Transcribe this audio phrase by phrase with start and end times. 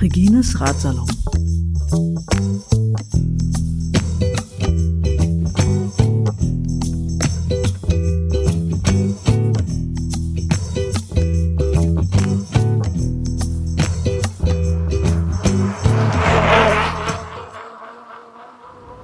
[0.00, 1.06] Regines Ratsalon.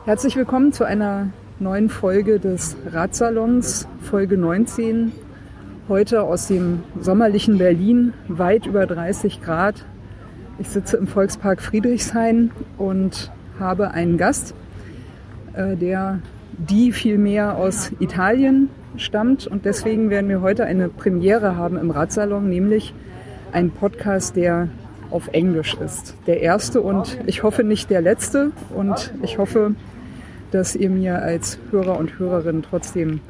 [0.05, 5.13] Herzlich willkommen zu einer neuen Folge des Radsalons, Folge 19.
[5.89, 9.87] Heute aus dem sommerlichen Berlin, weit über 30 Grad.
[10.59, 14.55] Ich sitze im Volkspark Friedrichshain und habe einen Gast,
[15.55, 16.21] äh, der
[16.59, 19.47] die vielmehr aus Italien stammt.
[19.47, 22.93] Und deswegen werden wir heute eine Premiere haben im Radsalon, nämlich
[23.53, 24.69] ein Podcast, der
[25.11, 26.17] auf Englisch ist.
[26.27, 28.51] Der erste und ich hoffe nicht der letzte.
[28.75, 29.75] Und ich hoffe,
[30.51, 33.21] dass ihr mir als Hörer und Hörerin trotzdem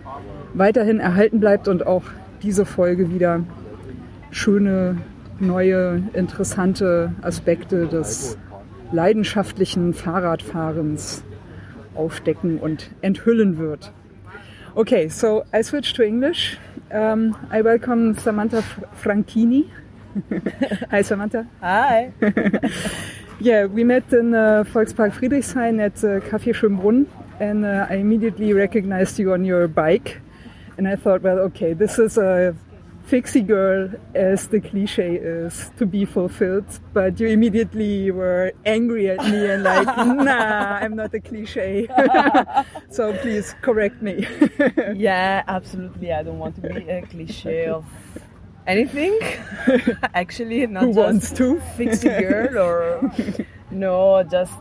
[0.54, 2.04] weiterhin erhalten bleibt und auch
[2.42, 3.40] diese Folge wieder
[4.30, 4.98] schöne,
[5.38, 8.38] neue, interessante Aspekte des
[8.92, 11.24] leidenschaftlichen Fahrradfahrens
[11.94, 13.92] aufdecken und enthüllen wird.
[14.74, 16.58] Okay, so I switch to English.
[16.90, 18.62] Um, I welcome Samantha
[18.94, 19.64] Franchini.
[20.90, 21.46] Hi, Samantha.
[21.60, 22.12] Hi.
[23.38, 27.06] Yeah, we met in uh, Volkspark Friedrichshain at uh, Café Schönbrunn,
[27.38, 30.22] and uh, I immediately recognized you on your bike.
[30.78, 32.56] And I thought, well, okay, this is a
[33.04, 36.64] fixie girl, as the cliche is, to be fulfilled.
[36.94, 41.88] But you immediately were angry at me and like, nah, I'm not a cliche.
[42.90, 44.26] so please correct me.
[44.94, 46.10] yeah, absolutely.
[46.10, 47.84] I don't want to be a cliche of
[48.66, 49.18] anything.
[50.14, 51.60] Actually, not Who just wants to?
[51.76, 53.12] fixie girl or
[53.70, 54.52] no, just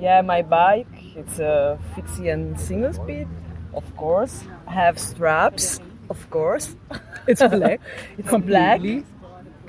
[0.00, 0.88] yeah, my bike.
[1.16, 3.28] It's a fixie and single speed,
[3.74, 4.44] of course.
[4.66, 6.74] I have straps, of course.
[7.26, 7.80] It's black.
[8.18, 9.00] It's completely.
[9.00, 9.04] black.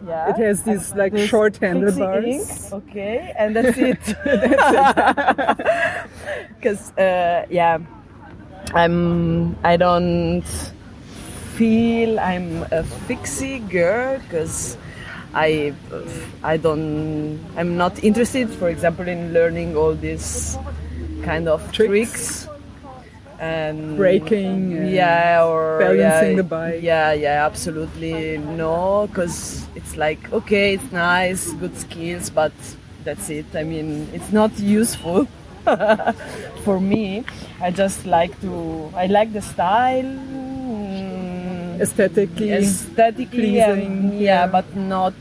[0.03, 0.29] Yeah.
[0.31, 2.73] It has these like There's short handlebars.
[2.73, 3.99] Okay, and that's it.
[6.57, 7.77] Because uh, yeah,
[8.73, 9.55] I'm.
[9.63, 10.43] I don't
[11.61, 14.77] feel I'm a fixie girl because
[15.33, 15.73] I
[16.41, 20.57] I don't I'm not interested, for example, in learning all these
[21.21, 21.91] kind of Tricks.
[21.91, 22.47] tricks,
[23.39, 26.81] and Braking and yeah, or balancing yeah, the bike.
[26.81, 32.53] Yeah, yeah, absolutely no, because it's like okay, it's nice, good skills, but
[33.03, 33.45] that's it.
[33.55, 35.27] I mean, it's not useful
[36.65, 37.23] for me.
[37.61, 38.91] I just like to.
[38.95, 40.40] I like the style.
[41.81, 42.51] Aesthetically.
[42.51, 44.19] aesthetically pleasing, and- yeah.
[44.19, 45.13] yeah, but not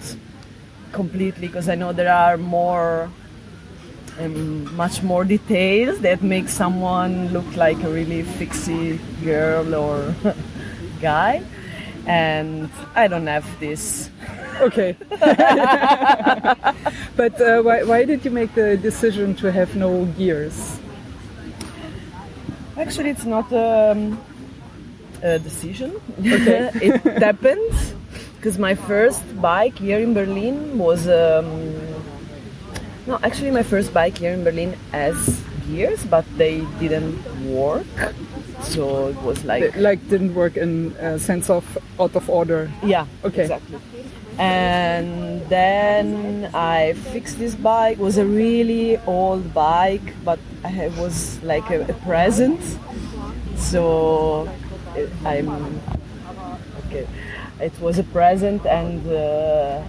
[0.93, 3.11] completely because I know there are more
[4.21, 10.15] um, much more details that make someone look like a really fixie girl or
[11.01, 11.43] guy
[12.07, 14.11] and I don't have this
[14.61, 14.95] Okay.
[17.17, 20.79] but uh, why, why did you make the decision to have no gears?
[22.77, 24.19] actually it's not um,
[25.23, 25.93] a decision.
[26.23, 27.75] It happened
[28.37, 31.47] because my first bike here in Berlin was um,
[33.07, 35.17] no actually my first bike here in Berlin has
[35.69, 37.21] gears but they didn't
[37.53, 37.87] work.
[38.63, 41.65] So it was like It, like didn't work in a sense of
[41.99, 42.71] out of order.
[42.83, 43.43] yeah Okay.
[43.43, 43.79] exactly.
[44.39, 47.99] And then I fixed this bike.
[47.99, 52.61] It was a really old bike but it was like a, a present.
[53.57, 54.49] So
[54.97, 55.81] it, I'm
[56.87, 57.07] okay
[57.61, 59.83] it was a present and uh,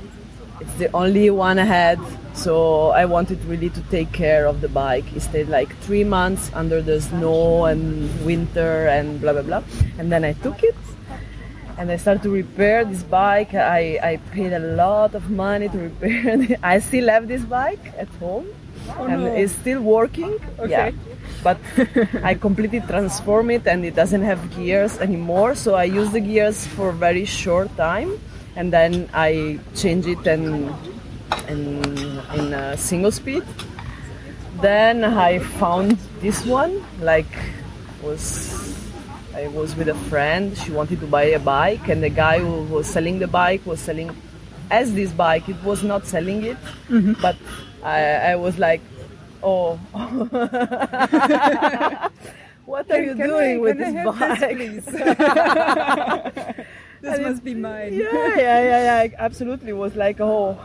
[0.60, 2.00] it's the only one I had
[2.34, 6.52] so I wanted really to take care of the bike it stayed like three months
[6.54, 9.64] under the snow and winter and blah blah blah
[9.98, 10.76] and then I took it
[11.78, 13.56] and I started to repair this bike.
[13.56, 16.60] I, I paid a lot of money to repair it.
[16.62, 18.48] I still have this bike at home
[19.00, 19.34] and no.
[19.34, 20.38] it's still working.
[20.60, 20.70] Okay.
[20.70, 20.92] Yeah.
[21.44, 21.58] But
[22.24, 25.56] I completely transform it and it doesn't have gears anymore.
[25.56, 28.20] So I use the gears for a very short time
[28.56, 30.74] and then I change it and
[31.48, 33.44] in, in a single speed.
[34.62, 37.32] Then I found this one, like
[38.04, 38.78] was
[39.34, 40.58] I was with a friend.
[40.58, 43.80] She wanted to buy a bike, and the guy who was selling the bike was
[43.80, 44.16] selling
[44.70, 45.48] as this bike.
[45.48, 46.58] It was not selling it,
[46.90, 47.14] mm-hmm.
[47.22, 47.38] but
[47.84, 48.82] I, I was like,
[49.44, 49.76] "Oh,
[52.66, 54.86] what are you Can I- doing with can this bike?" this,
[57.02, 57.94] This must be mine.
[57.96, 59.16] yeah, yeah, yeah, yeah.
[59.18, 60.56] Absolutely, was like, "Oh."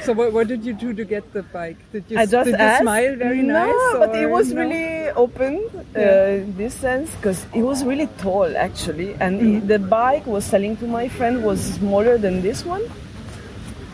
[0.00, 1.76] So what, what did you do to get the bike?
[1.92, 3.98] Did you, I just did you smile very no, nice?
[3.98, 4.62] but it was no?
[4.62, 6.28] really open uh, Yeah.
[6.40, 9.66] in this sense because it was really tall actually, and Mm-hmm.
[9.68, 12.82] the bike was selling to my friend was smaller than this one,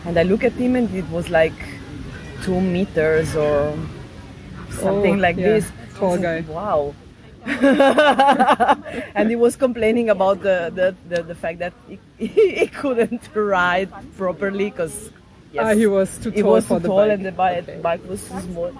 [0.05, 1.51] and I look at him and it was like
[2.43, 3.77] two meters or
[4.71, 5.71] something Oh, like yeah, this.
[5.97, 6.41] tall guy.
[6.41, 6.93] Wow.
[9.15, 13.89] and he was complaining about the, the, the, the fact that he, he couldn't ride
[14.17, 15.09] properly because
[15.53, 17.11] yes, Ah, he was too tall was too the tall bike.
[17.11, 17.79] and the bike, Okay.
[17.81, 18.71] bike was too small.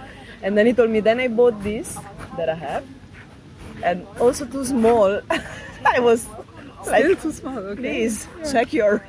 [0.43, 1.97] And then he told me, then I bought this
[2.37, 2.83] that I have,
[3.83, 5.19] and also too small.
[5.85, 6.27] I was
[6.87, 7.57] like, Still too small.
[7.57, 7.81] Okay.
[7.81, 9.03] please check your.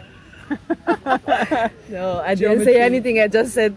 [1.90, 2.64] no, I didn't Geometry.
[2.64, 3.20] say anything.
[3.20, 3.76] I just said,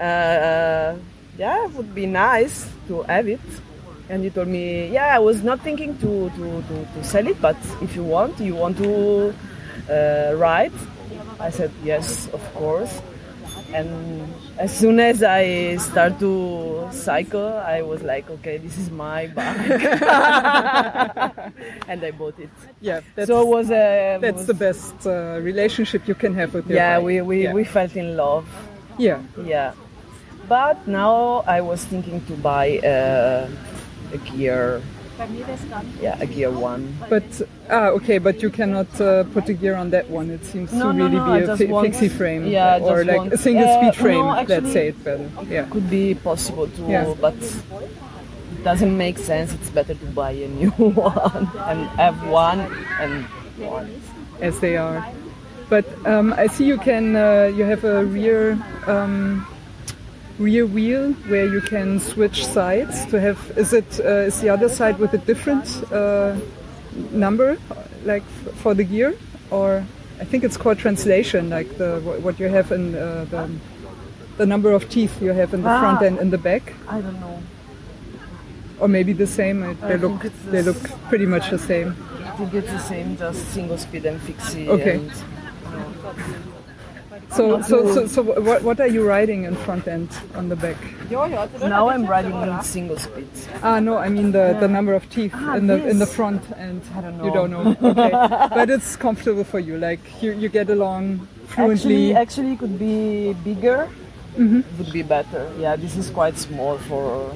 [0.00, 3.40] yeah, it would be nice to have it.
[4.10, 7.40] And he told me, yeah, I was not thinking to, to, to, to sell it,
[7.42, 9.34] but if you want, you want to
[9.90, 10.72] uh, ride?
[11.38, 13.02] I said, yes, of course.
[13.74, 19.26] And as soon as I start to cycle, I was like, okay, this is my
[19.26, 19.58] bike.
[21.86, 22.48] and I bought it.
[22.80, 24.16] Yeah, that's, so it was a.
[24.22, 27.04] that's was- the best uh, relationship you can have with your Yeah, bike.
[27.04, 27.52] we, we, yeah.
[27.52, 28.48] we felt in love.
[28.96, 29.20] yeah.
[29.44, 29.74] Yeah.
[30.48, 33.48] But now I was thinking to buy a,
[34.12, 34.80] a gear.
[36.00, 36.96] Yeah, a gear one.
[37.10, 37.24] But
[37.68, 40.30] ah, okay, but you cannot uh, put a gear on that one.
[40.30, 43.16] It seems No, to really no, I be a want- fixie frame, yeah, or like
[43.18, 44.24] want- a single uh, speed frame.
[44.24, 45.28] no, let's say it better.
[45.50, 45.64] Yeah.
[45.70, 47.14] Could be possible to, Yeah.
[47.20, 49.52] but it doesn't make sense.
[49.52, 52.60] It's better to buy a new one and have one
[53.00, 53.24] and
[53.58, 53.90] one.
[54.40, 55.04] as they are.
[55.68, 58.56] But um, I see you can uh, you have a rear
[58.86, 59.44] um,
[60.38, 63.38] rear wheel where you can switch sides to have.
[63.56, 66.36] Is it uh, is the other side with a different uh,
[67.12, 67.56] number,
[68.04, 69.14] like f- for the gear,
[69.50, 69.84] or
[70.20, 73.48] I think it's called translation, like the what you have in uh, the
[74.38, 76.06] the number of teeth you have in the front Ah.
[76.06, 77.42] and in the back, I don't know.
[78.80, 79.60] or maybe the same.
[79.80, 81.96] They I look think it's the they look pretty much the same.
[82.24, 84.68] I think it's the same, just single speed and fixie.
[84.68, 84.94] Okay.
[84.96, 85.10] And,
[87.30, 90.76] So so so, so what, what are you riding in front end on the back?
[91.10, 93.28] now I'm riding in single speed.
[93.62, 96.42] Ah, no, I mean the, the number of teeth Ah, in the in the front
[96.56, 97.24] and I don't know.
[97.24, 97.76] you don't know.
[97.90, 98.10] Okay,
[98.58, 99.76] but it's comfortable for you.
[99.78, 102.14] Like you, you get along fluently.
[102.14, 103.88] Actually, actually, it could be bigger.
[104.38, 105.50] Would be better.
[105.58, 107.34] Yeah, this is quite small for,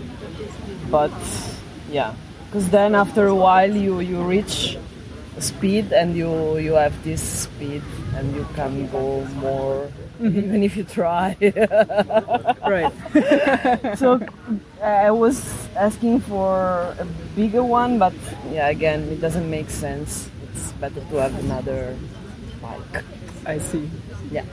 [0.91, 1.11] but
[1.91, 2.15] yeah,
[2.47, 4.79] because then after a while you you reach
[5.39, 7.83] speed and you you have this speed
[8.17, 9.89] and you can go more
[10.21, 10.39] mm-hmm.
[10.39, 11.37] even if you try.
[12.69, 12.93] right.
[13.99, 14.21] so
[14.81, 15.41] uh, I was
[15.77, 18.15] asking for a bigger one, but
[18.51, 20.29] yeah, again, it doesn't make sense.
[20.53, 21.97] It's better to have another
[22.61, 23.05] bike.
[23.47, 23.91] I see.
[24.31, 24.45] Yeah.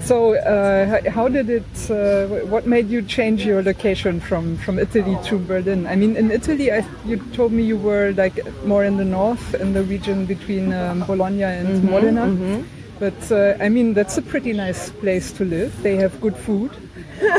[0.00, 1.90] So uh, how did it?
[1.90, 5.86] Uh, what made you change your location from from Italy to Berlin?
[5.86, 9.54] I mean, in Italy, I, you told me you were like more in the north,
[9.54, 12.64] in the region between um, Bologna and Modena.
[12.98, 15.74] But uh, I mean, that's a pretty nice place to live.
[15.82, 16.70] They have good food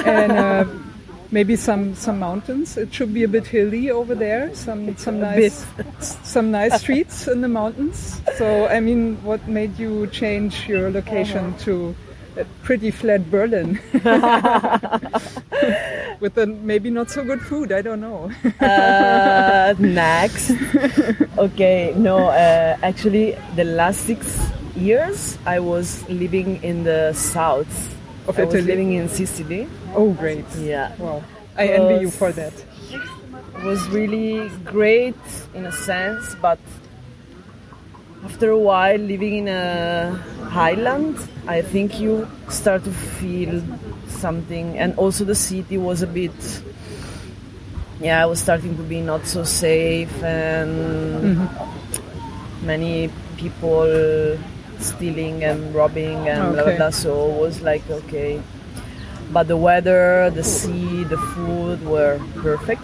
[0.05, 0.65] and uh,
[1.31, 2.77] maybe some some mountains.
[2.77, 4.53] It should be a bit hilly over there.
[4.53, 5.65] Some some nice
[6.01, 8.21] some nice streets in the mountains.
[8.37, 11.95] So I mean, what made you change your location to
[12.37, 13.79] a pretty flat Berlin
[16.19, 17.71] with a maybe not so good food?
[17.71, 18.29] I don't know.
[18.59, 20.51] Uh, next.
[21.37, 24.39] Okay, no, uh, actually, the last six
[24.75, 27.67] years I was living in the south
[28.27, 29.67] Of I was living in Sicily.
[29.93, 30.45] oh, great!
[30.57, 30.95] Yeah.
[30.97, 31.23] Wow,
[31.57, 32.53] I envy you for that.
[32.91, 35.15] It was really great
[35.53, 36.59] in a sense, but
[38.25, 40.11] after a while living in a
[40.49, 41.15] highland,
[41.47, 43.61] I think you start to feel
[44.07, 46.33] something, and also the city was a bit.
[48.01, 51.47] Yeah, I was starting to be not so safe, and
[52.63, 54.37] many people
[54.79, 56.89] stealing and robbing and blah blah blah.
[56.89, 58.41] So it was like okay,
[59.31, 62.81] but the weather, the sea, the food were perfect.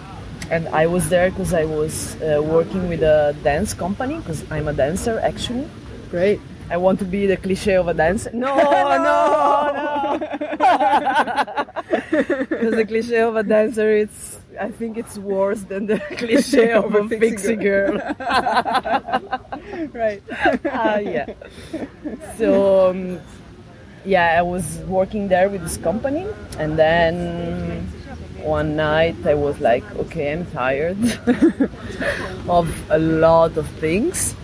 [0.52, 4.68] And I was there because I was uh, working with a dance company because I'm
[4.68, 5.66] a dancer actually.
[6.10, 6.40] Great.
[6.68, 8.30] I want to be the cliche of a dancer.
[8.34, 10.20] No, no, no.
[12.12, 16.94] Because the cliche of a dancer, it's I think it's worse than the cliche of,
[16.94, 17.94] a fixie girl.
[19.94, 20.22] Right.
[20.66, 21.32] Ah, yeah.
[22.36, 23.20] So um,
[24.04, 26.26] yeah, I was working there with this company,
[26.58, 27.88] and then
[28.42, 30.98] one night I was like, okay, I'm tired
[32.48, 34.34] of a lot of things,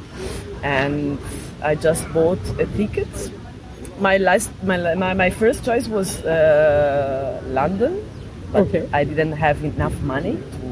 [0.62, 1.18] and
[1.62, 3.08] I just bought a ticket
[4.00, 8.04] my last my, my, my first choice was uh, London.
[8.52, 8.88] But Okay.
[8.92, 10.68] I didn't have enough money to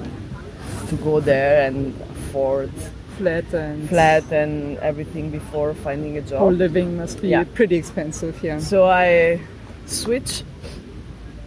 [0.88, 2.71] to go there and afford
[3.19, 6.53] Flat and flat and everything before finding a job.
[6.53, 7.45] living must be Yeah.
[7.55, 8.35] pretty expensive.
[8.45, 8.61] Yeah.
[8.61, 9.41] So I
[9.87, 10.45] switched.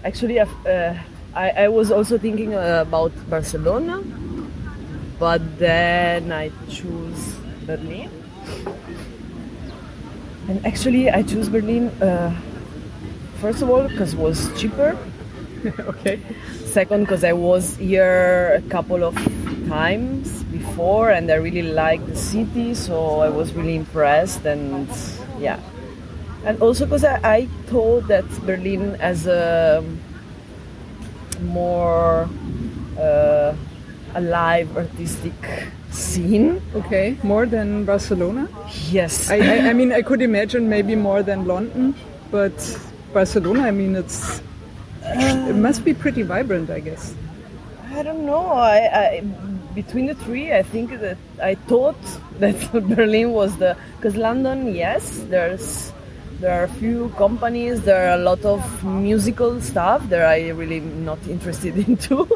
[0.04, 0.94] Actually, I've, uh,
[1.34, 4.02] I, I was also thinking uh, about Barcelona,
[5.20, 8.10] but then I choose Berlin.
[10.48, 12.34] And actually, I choose Berlin uh,
[13.40, 14.98] first of all because it was cheaper.
[15.80, 16.20] okay.
[16.66, 19.16] Second, because I was here a couple of
[19.68, 24.46] times before and I really liked the city, so I was really impressed.
[24.46, 24.90] And
[25.40, 25.60] yeah,
[26.46, 29.84] and also because I, I thought that Berlin as a
[31.42, 32.30] more
[32.98, 33.56] uh,
[34.16, 35.34] alive artistic
[35.92, 36.62] scene.
[36.76, 37.18] Okay.
[37.24, 38.48] More than Barcelona.
[38.90, 41.96] Yes, I, I, I mean, I could imagine maybe more than London,
[42.32, 42.54] but
[43.14, 43.64] Barcelona.
[43.64, 44.42] I mean, it's
[45.04, 47.16] it must be pretty vibrant, I guess.
[47.92, 48.48] I don't know.
[48.48, 49.24] I, I
[49.74, 52.00] between the three, I think that I thought
[52.40, 55.92] that Berlin was the because London, yes, there's
[56.40, 60.80] there are a few companies, there are a lot of musical stuff that I really
[60.80, 62.28] not interested into,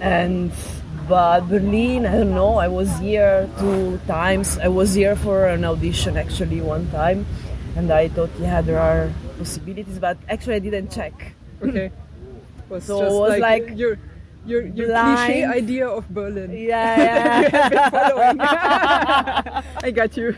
[0.00, 0.52] and
[1.08, 2.56] but Berlin, I don't know.
[2.58, 4.58] I was here two times.
[4.58, 7.24] I was here for an audition actually one time,
[7.76, 11.34] and I thought, yeah, there are possibilities, but actually I didn't check.
[11.62, 11.90] Okay.
[12.68, 13.96] Was So it was like your
[14.48, 16.50] your your cliche idea of Berlin.
[16.52, 18.40] Yeah, You have been following.
[19.86, 20.34] I got you.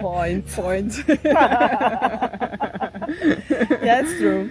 [0.00, 0.46] point.
[0.48, 0.92] Point.
[3.08, 4.50] That's true.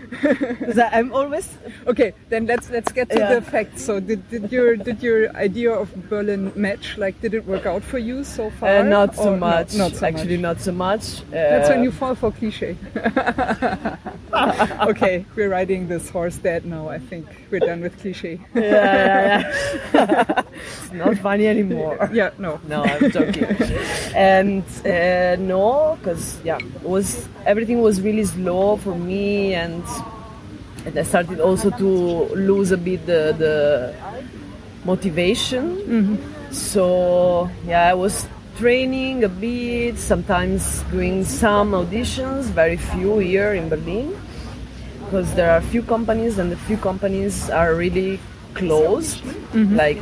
[0.91, 1.49] I'm always
[1.87, 3.35] Okay, then let's let's get to Yeah.
[3.35, 3.81] the facts.
[3.83, 6.97] So did, did your did your idea of Berlin match?
[6.97, 8.69] Like, did it work out for you so far?
[8.79, 9.75] uh, not so Or no, much.
[9.75, 10.57] not so Actually, much.
[10.57, 11.21] not so much.
[11.29, 12.75] Uh, That's when you fall for cliche.
[14.89, 16.89] okay, we're riding this horse dead now.
[16.89, 18.39] I think we're done with cliche.
[18.53, 19.53] yeah, yeah,
[19.93, 20.41] yeah.
[20.53, 22.09] it's not funny anymore.
[22.13, 22.59] Yeah, no.
[22.67, 23.45] No, I'm joking.
[24.15, 28.44] and uh, no, because yeah, it was everything was really slow
[28.77, 29.83] for me, and,
[30.85, 31.89] and I started also to
[32.35, 33.95] lose a bit the, the
[34.85, 35.77] motivation.
[35.77, 36.51] Mm-hmm.
[36.51, 43.67] So yeah, I was training a bit, sometimes doing some auditions, very few here in
[43.67, 44.15] Berlin,
[45.03, 48.19] because there are few companies, and the few companies are really
[48.53, 49.21] closed,
[49.51, 49.75] mm-hmm.
[49.75, 49.99] like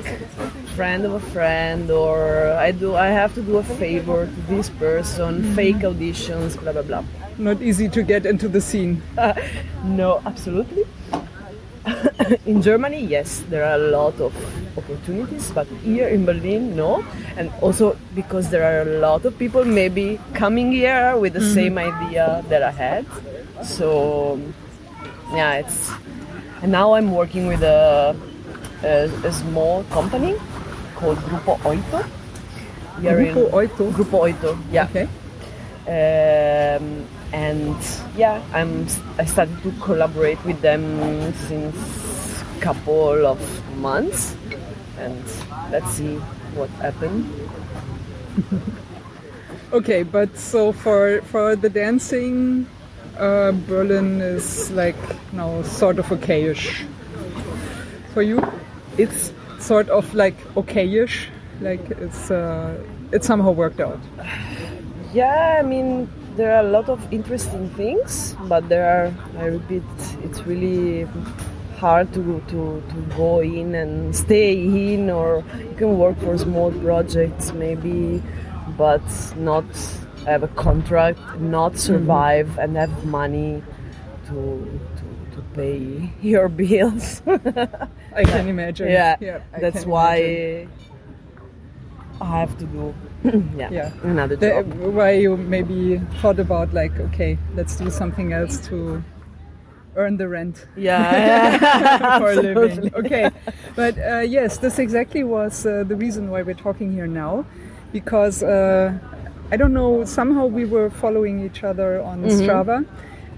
[0.76, 4.70] friend of a friend, or I do I have to do a favor to this
[4.70, 5.56] person, mm-hmm.
[5.56, 7.04] fake auditions, blah blah blah.
[7.38, 9.02] Not easy to get into the scene.
[9.84, 10.88] No, absolutely.
[12.46, 14.32] in Germany, yes, there are a lot of
[14.78, 17.04] opportunities, but here in Berlin, no.
[17.36, 21.54] And also because there are a lot of people maybe coming here with the mm-hmm.
[21.54, 23.06] same idea that I had.
[23.62, 24.40] So,
[25.36, 25.92] yeah, it's.
[26.64, 28.16] And now I'm working with a,
[28.84, 30.40] a, a small company
[31.04, 32.00] called Grupo Oito.
[33.02, 33.92] Here in- Grupo Oito.
[33.92, 34.88] Grupo Oito, yeah.
[34.88, 35.08] Okay.
[35.84, 37.76] Um, and
[38.16, 38.88] yeah, I'm
[39.20, 41.76] I started to collaborate with them since
[42.62, 43.40] couple of
[43.76, 44.38] months,
[44.98, 45.20] and
[45.70, 46.16] let's see
[46.56, 47.28] what happened.
[49.74, 52.68] Okay, but so for for the dancing,
[53.18, 54.96] uh, Berlin is like
[55.34, 56.86] now sort of okayish.
[58.14, 58.38] For you,
[59.02, 59.34] it's
[59.64, 61.28] sort of like okayish,
[61.62, 62.78] like it's uh,
[63.12, 64.00] it somehow worked out.
[65.14, 69.84] Yeah, I mean there are a lot of interesting things, but there are I repeat,
[70.24, 71.08] it's really
[71.78, 76.72] hard to to, to go in and stay in, or you can work for small
[76.72, 78.22] projects maybe,
[78.78, 79.04] but
[79.38, 79.66] not
[80.26, 83.62] have a contract, not survive, and have money
[84.28, 84.80] to
[85.54, 87.22] pay your bills.
[88.16, 88.90] I can imagine.
[88.90, 89.16] yeah,
[89.54, 90.70] I that's why imagine.
[92.22, 92.94] I have to do
[93.58, 93.92] yeah, Yeah.
[94.04, 94.74] another The, job.
[94.96, 99.04] why you maybe thought about like, okay, let's do something else to
[99.96, 100.68] earn the rent.
[100.76, 102.92] Yeah, for a living.
[102.96, 103.30] Okay,
[103.76, 107.46] but uh, yes, this exactly was uh, the reason why we're talking here now,
[107.92, 108.94] because uh,
[109.52, 110.04] I don't know.
[110.06, 112.42] Somehow we were following each other on Mm-hmm.
[112.50, 112.86] Strava,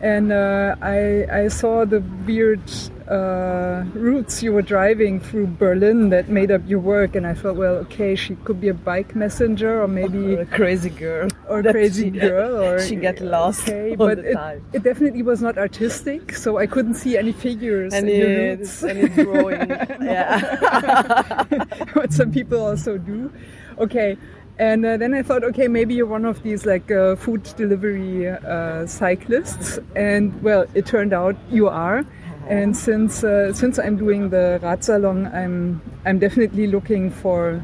[0.01, 2.61] and uh, I I saw the weird
[3.09, 7.55] uh, routes you were driving through Berlin that made up your work, and I thought,
[7.55, 11.29] well, okay, she could be a bike messenger or maybe Or a crazy girl.
[11.47, 14.65] or That crazy she- girl or she got lost okay all but the it, time.
[14.73, 18.59] it definitely was not artistic so i couldn't see any figures And in the it,
[18.59, 18.97] routes and
[20.01, 21.43] yeah.
[21.93, 23.31] what some people also do
[23.77, 24.17] okay
[24.57, 28.29] And uh, then I thought, okay, maybe you're one of these like uh, food delivery
[28.29, 29.79] uh, cyclists.
[29.95, 32.05] And well, it turned out you are.
[32.47, 37.63] And since uh, since I'm doing the Radsalon, I'm I'm definitely looking for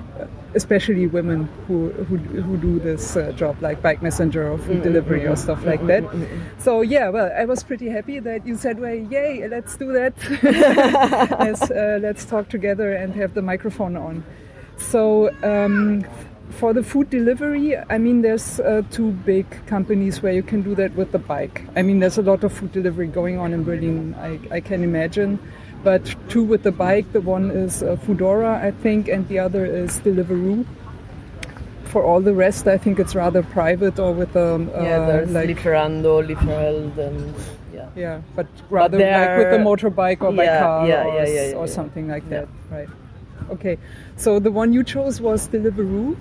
[0.54, 5.26] especially women who who, who do this uh, job like bike messenger or food delivery
[5.28, 6.04] or stuff like that.
[6.58, 10.14] So yeah, well, I was pretty happy that you said, "Well, yay, let's do that.
[11.40, 14.24] let's uh, let's talk together and have the microphone on."
[14.78, 15.30] So.
[15.44, 16.06] Um,
[16.52, 20.76] for the food delivery, I mean, there's uh, two big companies where you can do
[20.76, 21.64] that with the bike.
[21.76, 24.84] I mean, there's a lot of food delivery going on in Berlin, I, I can
[24.84, 25.40] imagine.
[25.84, 29.66] But two with the bike, the one is uh, Foodora, I think, and the other
[29.66, 30.66] is Deliveroo.
[31.86, 35.32] For all the rest, I think it's rather private or with um, yeah, uh, there's
[35.32, 37.36] like Lieferando, Lieferheld, and
[37.74, 37.90] yeah.
[37.96, 41.56] yeah, but rather like with the motorbike or by car yeah, or, yeah, yeah, yeah,
[41.56, 42.42] or something like Yeah.
[42.42, 42.90] that, right?
[43.50, 43.78] Okay,
[44.16, 46.16] so the one you chose was Deliveroo,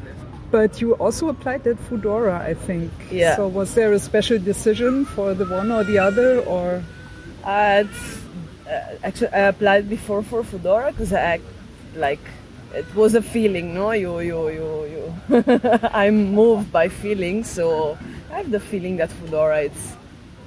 [0.50, 2.90] but you also applied at Foodora, I think.
[3.10, 3.36] Yeah.
[3.36, 6.82] So was there a special decision for the one or the other, or
[7.44, 7.84] Uh,
[8.68, 11.40] uh, actually, I applied before for Foodora because I
[11.96, 12.20] like
[12.74, 13.90] it was a feeling, no?
[13.92, 15.04] You, you, you, you.
[15.92, 17.98] I'm moved by feelings, so
[18.30, 19.96] I have the feeling that Foodora it's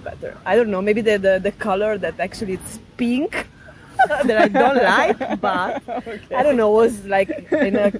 [0.03, 0.37] better.
[0.45, 3.49] I don't know, maybe the the, the color that actually it's pink
[4.07, 5.81] that I don't like, but
[6.37, 7.91] I don't know, was like in a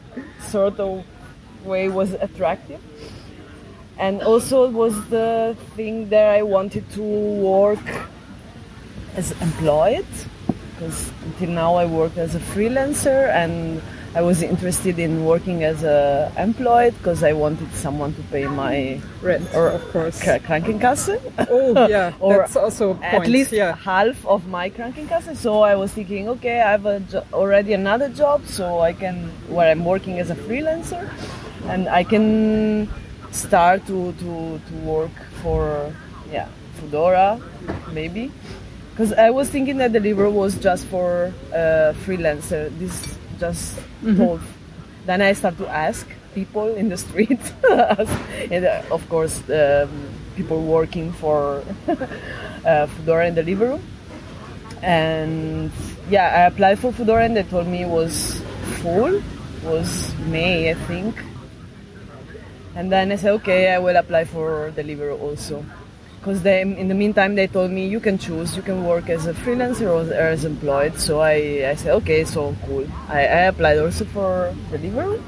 [0.47, 1.03] sort of
[1.65, 2.81] way was attractive.
[3.97, 7.85] And also it was the thing that I wanted to work
[9.15, 10.05] as employed
[10.71, 13.81] because until now I worked as a freelancer and
[14.15, 18.99] I was interested in working as a employed because I wanted someone to pay my
[19.23, 20.21] rent, or of course?
[20.21, 23.13] Kra- Krankenkasse Oh, yeah, Or that's also a point.
[23.13, 23.75] at least yeah.
[23.75, 26.85] half of my Krankenkasse so I was thinking okay I have
[27.33, 31.09] already another job so I can where I'm working as a freelancer
[31.69, 32.89] and I can
[33.31, 35.93] start to, to, to work for
[36.31, 37.41] yeah Foodora
[37.91, 38.31] maybe
[38.93, 42.69] because I was thinking that Deliveroo was just for uh, freelancer.
[42.77, 43.79] This just
[44.15, 44.39] told.
[45.07, 47.41] Then I start to ask people in the street,
[48.51, 49.89] and uh, of course um,
[50.35, 53.81] people working for uh, Foodora and Deliveroo.
[54.83, 55.71] And
[56.09, 58.41] yeah, I applied for Foodora and they told me it was
[58.81, 59.15] full.
[59.15, 61.15] It was May, I think.
[62.75, 65.63] And then I said, okay, I will apply for Deliveroo also.
[66.19, 68.55] Because they in the meantime they told me you can choose.
[68.55, 70.97] You can work as a freelancer or as employed.
[70.97, 71.33] So i,
[71.69, 72.87] I said okay so cool.
[73.09, 75.21] I, I applied also for Deliveroo.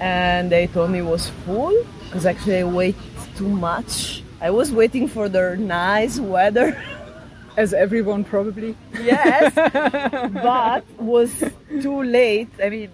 [0.00, 1.72] And they told me it was full
[2.04, 2.96] because actually i wait
[3.36, 4.24] too much.
[4.40, 6.76] I was waiting for the nice weather
[7.56, 8.74] As everyone probably.
[9.04, 9.52] yes.
[10.32, 11.30] But was
[11.82, 12.48] too late.
[12.62, 12.90] I mean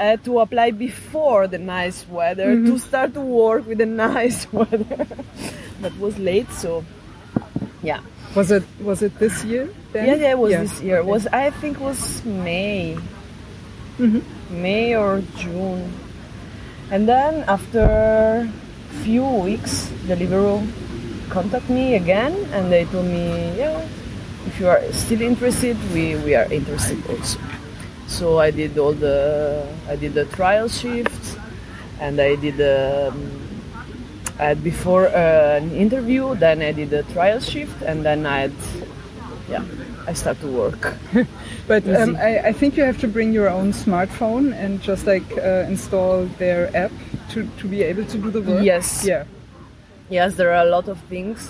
[0.00, 5.04] Had to apply before the nice weather to start to work with the nice weather
[5.84, 6.82] that was late so
[7.84, 8.00] yeah
[8.34, 9.68] Was it was it this year?
[9.92, 10.06] Then?
[10.08, 10.62] yeah yeah it was Yeah.
[10.64, 11.10] this year It Okay.
[11.12, 12.96] was i think it was may
[14.00, 14.24] Mm-hmm.
[14.62, 15.84] may or june
[16.90, 18.48] and then after a
[19.04, 20.64] few weeks deliveroo
[21.28, 23.76] contact me again and they told me yeah
[24.48, 27.36] if you are still interested we we are interested also
[28.10, 29.16] so i did all the
[29.88, 31.38] i did the trial shift
[32.00, 33.16] and i did um,
[34.38, 38.38] I had before uh, an interview then i did the trial shift and then i
[38.46, 38.56] had
[39.48, 39.64] yeah
[40.06, 40.82] i start to work
[41.70, 45.22] But um, I, I think you have to bring your own smartphone and just like
[45.38, 46.90] uh, install their app
[47.30, 48.64] to, to be able to do the work.
[48.64, 49.04] Yes.
[49.06, 49.24] Yeah.
[50.08, 51.48] yes there are a lot of things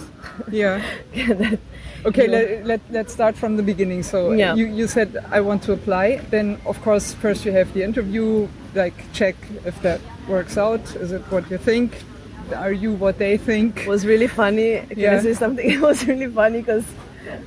[0.51, 0.83] Yeah.
[1.15, 1.59] that
[2.07, 2.23] Okay.
[2.25, 4.03] you know, Let, let, let's start from the beginning.
[4.03, 4.55] So Yeah.
[4.55, 6.17] you, you said I want to apply.
[6.31, 8.49] Then of course first you have the interview.
[8.75, 9.35] Like check
[9.67, 10.81] if that works out.
[10.97, 12.03] Is it what you think?
[12.57, 13.81] Are you what they think?
[13.83, 14.81] It was really funny.
[14.89, 15.17] Can Yeah.
[15.17, 15.69] I say something?
[15.77, 16.85] It was really funny because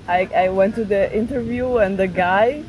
[0.07, 2.63] I, I went to the interview and the guy,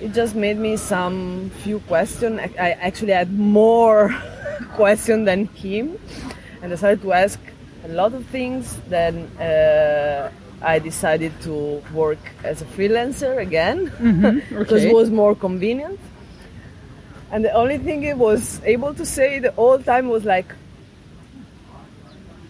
[0.00, 2.38] it just made me some few questions.
[2.38, 4.10] I, I actually had more
[4.74, 5.98] questions than him,
[6.62, 7.38] and I started to ask
[7.84, 8.76] a lot of things.
[8.88, 10.30] Then uh,
[10.62, 14.56] I decided to work as a freelancer again because mm-hmm.
[14.62, 14.88] Okay.
[14.90, 15.98] it was more convenient.
[17.30, 20.54] And the only thing he was able to say the whole time was like,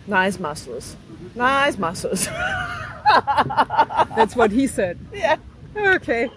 [0.07, 0.97] nice muscles,
[1.35, 2.27] nice muscles.
[4.17, 4.99] That's what he said.
[5.13, 5.37] yeah,
[5.77, 6.29] Okay.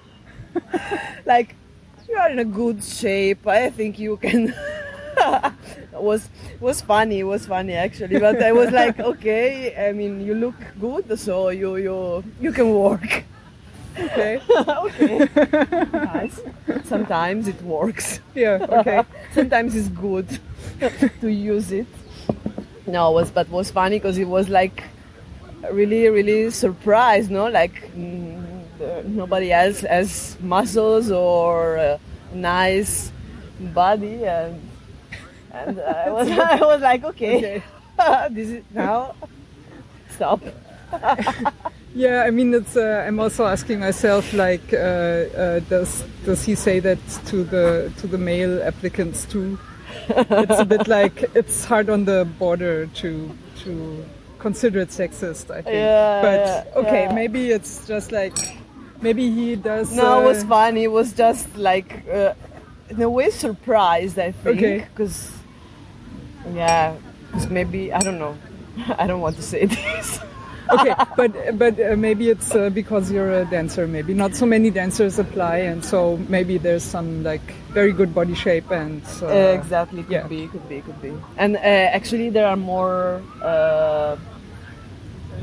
[1.26, 1.56] like
[2.08, 3.46] you are in a good shape.
[3.48, 4.54] I think you can.
[5.96, 6.30] It was
[6.60, 7.20] was funny.
[7.20, 9.76] It was funny actually, but I was like, okay.
[9.88, 13.24] I mean, you look good, so you you you can work.
[13.98, 14.42] Okay.
[14.68, 15.30] okay,
[15.94, 16.42] nice.
[16.84, 18.20] Sometimes it works.
[18.36, 18.66] Yeah.
[18.70, 19.04] Okay.
[19.34, 20.28] Sometimes it's good.
[21.22, 21.88] to use it.
[22.88, 24.84] No, it was but was funny because it was like
[25.72, 28.44] really really surprised, no, like mm,
[29.06, 32.00] nobody else has muscles or
[32.34, 33.12] nice
[33.74, 34.60] body, and
[35.56, 37.64] and I was I was like, okay,
[38.32, 39.16] this is now
[40.10, 40.42] stop.
[41.96, 42.76] Yeah, I mean, it's.
[42.76, 47.90] Uh, I'm also asking myself, like, uh, uh, does does he say that to the
[48.00, 49.58] to the male applicants too?
[50.10, 53.32] it's a bit like it's hard on the border to
[53.64, 54.06] to
[54.40, 55.50] consider it sexist.
[55.50, 55.76] I think.
[55.76, 57.14] Yeah, but yeah, okay, yeah.
[57.14, 58.58] maybe it's just like
[59.02, 59.96] maybe he does.
[59.96, 60.84] No, it was uh, funny.
[60.84, 62.34] It was just like uh,
[62.90, 64.20] in a way surprised.
[64.20, 64.88] I think Okay.
[66.54, 66.96] Yeah,
[67.28, 68.38] because maybe I don't know.
[68.98, 70.20] I don't want to say this.
[70.70, 73.88] okay, but but uh, maybe it's uh, because you're a dancer.
[73.88, 78.36] Maybe not so many dancers apply, and so maybe there's some like very good body
[78.36, 79.02] shape and.
[79.22, 80.04] Uh, exactly.
[80.04, 80.28] Could yeah.
[80.28, 80.48] be.
[80.48, 80.82] Could be.
[80.82, 81.14] Could be.
[81.38, 84.18] And uh, actually, there are more uh,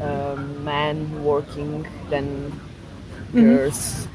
[0.01, 2.53] uh, men working than
[3.33, 3.57] Mm-hmm.
[3.57, 4.09] girls.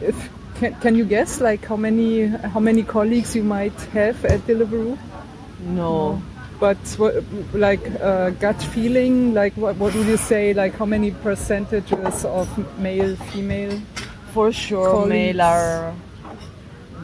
[0.00, 4.40] If, can, can you guess like how many how many colleagues you might have at
[4.46, 4.96] Deliveroo?
[5.60, 6.20] No.
[6.60, 7.14] But what,
[7.52, 10.54] like uh, gut feeling, like what, what would you say?
[10.54, 13.80] Like how many percentages of male, female?
[14.32, 15.08] For sure, Colleagues.
[15.36, 15.94] male are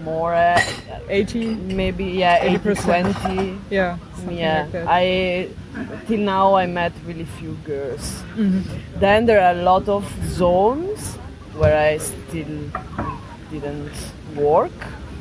[0.05, 0.35] more.
[0.35, 0.61] Uh,
[1.09, 1.55] 80?
[1.75, 3.23] maybe yeah, 80 80%.
[3.25, 3.59] 20.
[3.71, 3.99] Yeah.
[4.31, 5.49] yeah like i
[6.07, 9.01] till now i met really few girls Mm-hmm.
[9.01, 11.17] then there are a lot of zones
[11.59, 12.71] where i still
[13.51, 13.91] didn't
[14.37, 14.73] work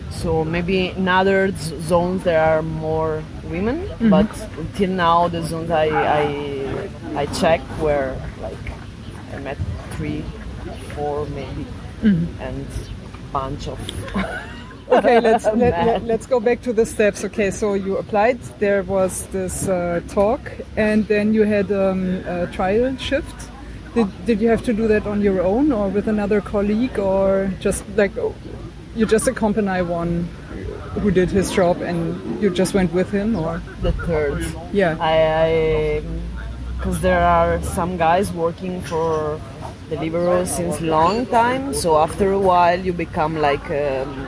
[0.09, 4.09] so maybe in other z- zones there are more women Mm-hmm.
[4.09, 6.25] but until now the zones i i
[7.15, 8.65] i checked were like
[9.33, 9.57] i met
[9.91, 10.23] three
[10.95, 11.65] four maybe
[12.03, 12.41] Mm-hmm.
[12.41, 12.65] and
[13.33, 13.77] bunch of
[14.89, 17.23] okay, let's let, let, let's go back to the steps.
[17.25, 18.39] Okay, so you applied.
[18.57, 20.41] There was this uh, talk,
[20.77, 23.49] and then you had um, a trial shift.
[23.93, 27.51] Did did you have to do that on your own, or with another colleague, or
[27.59, 28.13] just like
[28.99, 30.27] you just accompany one
[30.99, 34.97] who did his job and you just went with him, or the third yeah?
[34.99, 36.03] I,
[36.75, 39.39] because there are some guys working for
[39.89, 41.73] the Deliveroo since long time.
[41.73, 44.27] So after a while, you become like um,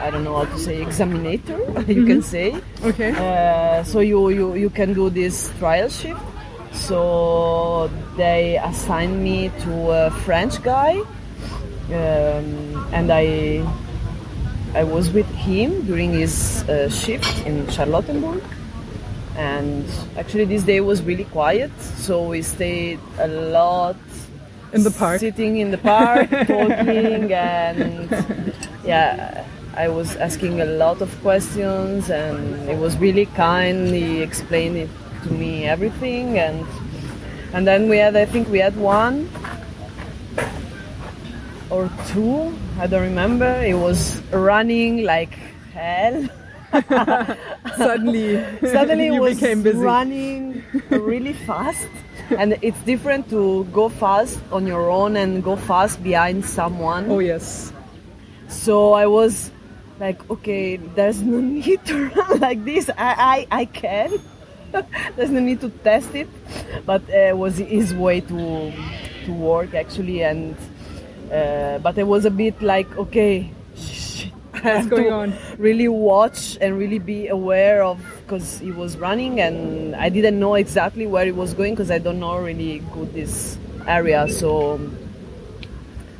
[0.00, 1.58] I don't know how to say examinator.
[1.86, 2.56] you can say.
[2.82, 3.12] okay.
[3.12, 6.20] Uh, so you, you you can do this trial shift.
[6.72, 11.00] So they assigned me to a French guy,
[11.92, 13.62] um, and I
[14.74, 18.42] I was with him during his uh, shift in Charlottenburg.
[19.36, 19.84] And
[20.16, 23.96] actually, this day was really quiet, so we stayed a lot
[24.72, 25.20] In the park.
[25.20, 28.08] sitting in the park, talking, and
[28.84, 29.44] yeah,
[29.76, 33.88] I was asking a lot of questions, and it was really kind.
[33.88, 34.90] He explained it
[35.24, 36.66] to me everything, and
[37.52, 39.28] and then we had, I think we had one
[41.70, 43.46] or two, I don't remember.
[43.62, 45.34] It was running like
[45.72, 46.28] hell.
[47.76, 49.78] Suddenly, Suddenly, it was became busy.
[49.78, 51.88] running really fast,
[52.36, 57.10] and it's different to go fast on your own and go fast behind someone.
[57.10, 57.72] Oh yes.
[58.48, 59.50] So I was
[59.98, 62.90] like, okay, there's no need to run like this.
[62.90, 64.18] I, I, I can.
[65.16, 66.28] there's no need to test it,
[66.84, 68.72] but uh, it was his way to
[69.24, 70.56] to work actually, and
[71.32, 73.50] uh, but it was a bit like, okay,
[74.54, 75.34] I have going to on?
[75.58, 80.54] really watch and really be aware of because he was running, and I didn't know
[80.54, 84.80] exactly where he was going because I don't know really good this area, so.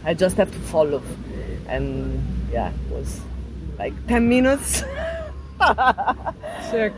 [0.04, 1.02] I just have to follow.
[1.66, 3.20] And yeah, it was
[3.76, 4.84] like 10 minutes.
[6.70, 6.92] Check.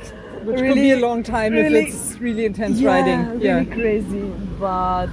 [0.44, 3.30] Which could be a long time really- if it's really intense yeah, riding.
[3.30, 3.64] really Yeah.
[3.64, 4.30] crazy.
[4.60, 5.06] But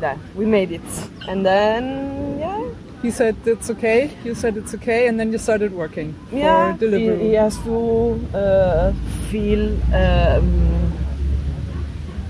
[0.00, 0.88] yeah, we made it.
[1.28, 2.64] And then, yeah,
[3.02, 4.10] He said it's okay.
[4.24, 7.20] You said it's okay, and then you started working yeah, for Deliveroo.
[7.20, 8.92] He, he has to uh,
[9.30, 10.92] feel um,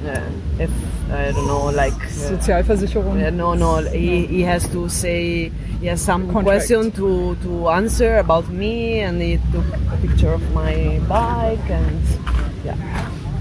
[0.04, 0.20] uh,
[0.60, 0.70] if,
[1.10, 1.94] I don't know, like.
[1.94, 3.26] uh, Sozialversicherung.
[3.26, 3.80] Uh, no, no.
[3.88, 5.48] He, he has to say
[5.80, 6.44] he has some Contract.
[6.44, 12.02] question to, to answer about me, and he took a picture of my bike, and
[12.62, 12.76] yeah,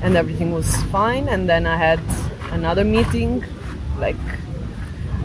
[0.01, 1.27] and everything was fine.
[1.27, 1.99] And then I had
[2.53, 3.43] another meeting,
[3.99, 4.15] like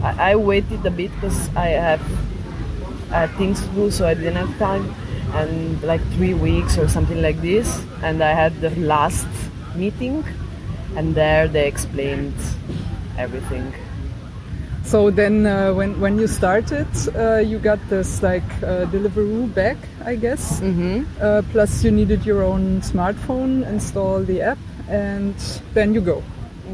[0.03, 2.01] I, I waited a bit because I have
[3.09, 4.93] had things to do, so I didn't have time,
[5.33, 7.81] and like three weeks or something like this.
[8.01, 9.27] And I had the last
[9.75, 10.23] meeting,
[10.95, 12.35] and there they explained
[13.17, 13.73] everything.
[14.83, 19.77] So then, uh, when when you started, uh, you got this like uh, Deliveroo back,
[20.03, 20.59] I guess.
[20.59, 21.05] Mm-hmm.
[21.21, 24.57] Uh, plus, you needed your own smartphone, install the app,
[24.89, 25.33] and
[25.73, 26.21] then you go.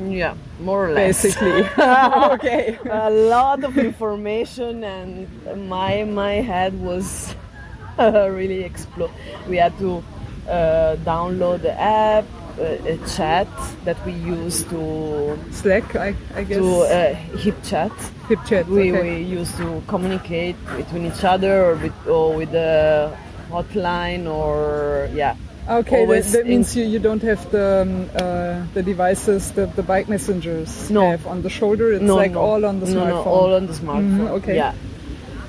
[0.09, 1.23] Yeah, more or less.
[1.23, 1.63] Basically.
[1.79, 2.77] okay.
[2.89, 5.27] a lot of information, and
[5.69, 7.35] my my head was
[7.99, 9.11] really explode.
[9.47, 10.03] We had to
[10.47, 12.25] uh, download the app,
[12.59, 13.47] uh, a chat
[13.85, 16.57] that we use to Slack, I, I guess.
[16.57, 17.93] to uh, HipChat.
[18.27, 18.67] Hip chat.
[18.67, 19.21] We, okay.
[19.21, 23.15] we used to communicate between each other or with, or with the
[23.49, 25.35] hotline or yeah.
[25.69, 29.83] Okay, that, that means you, you don't have the um, uh, the devices that the
[29.83, 31.11] bike messengers No.
[31.11, 31.93] have on the shoulder.
[31.93, 32.41] It's no, like no.
[32.41, 33.09] all on the smartphone.
[33.09, 34.17] No, all on the smartphone.
[34.17, 34.55] Mhm, okay.
[34.55, 34.73] Yeah,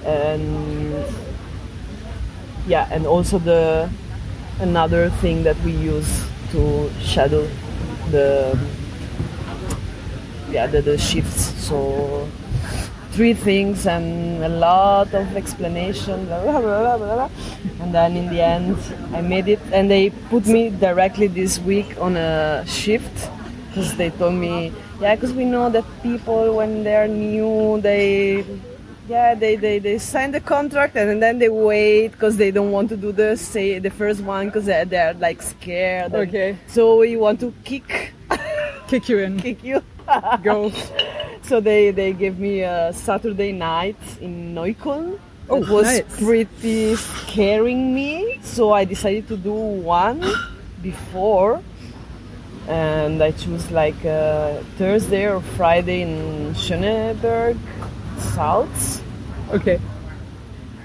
[0.05, 1.05] and
[2.67, 3.89] yeah, and also the
[4.61, 7.49] another thing that we use to shadow
[8.11, 8.59] the
[10.51, 11.55] yeah the, the shifts.
[11.65, 12.29] So
[13.13, 17.31] three things and a lot of explanation, blah, blah, blah, blah, blah.
[17.81, 18.77] and then in the end
[19.13, 23.31] I made it, and they put me directly this week on a shift
[23.69, 28.45] because they told me, yeah, because we know that people when they're new they.
[29.09, 32.91] Yeah, they, they, they sign the contract and then they wait because they don't want
[32.91, 36.15] to do the say the first one because they're, they're like scared.
[36.15, 36.57] Okay.
[36.69, 38.13] So we want to kick
[38.91, 39.39] Kick you in.
[39.47, 39.85] kick you.
[40.43, 40.73] Go.
[41.51, 45.19] So they, they gave me a Saturday night in Neukölln.
[45.49, 46.23] Oh, it was nice.
[46.23, 48.39] pretty scaring me.
[48.45, 50.25] So I decided to do one
[50.81, 51.61] before.
[52.69, 57.59] And I choose like uh, Thursday or Friday in Schöneberg
[58.37, 59.03] South.
[59.51, 59.81] Okay.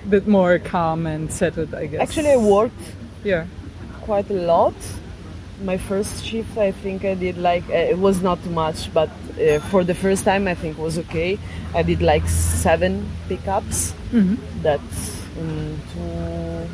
[0.04, 2.02] a Bit more calm and settled, I guess.
[2.02, 2.86] Actually, I worked
[3.24, 3.46] Yeah.
[4.02, 4.74] quite a lot.
[5.64, 9.12] My first shift, I think I did like uh, it was not too much, but
[9.40, 11.38] uh, for the first time, I think was okay.
[11.74, 13.94] I did like seven pickups.
[14.12, 14.38] Mhm.
[14.62, 16.70] That's in two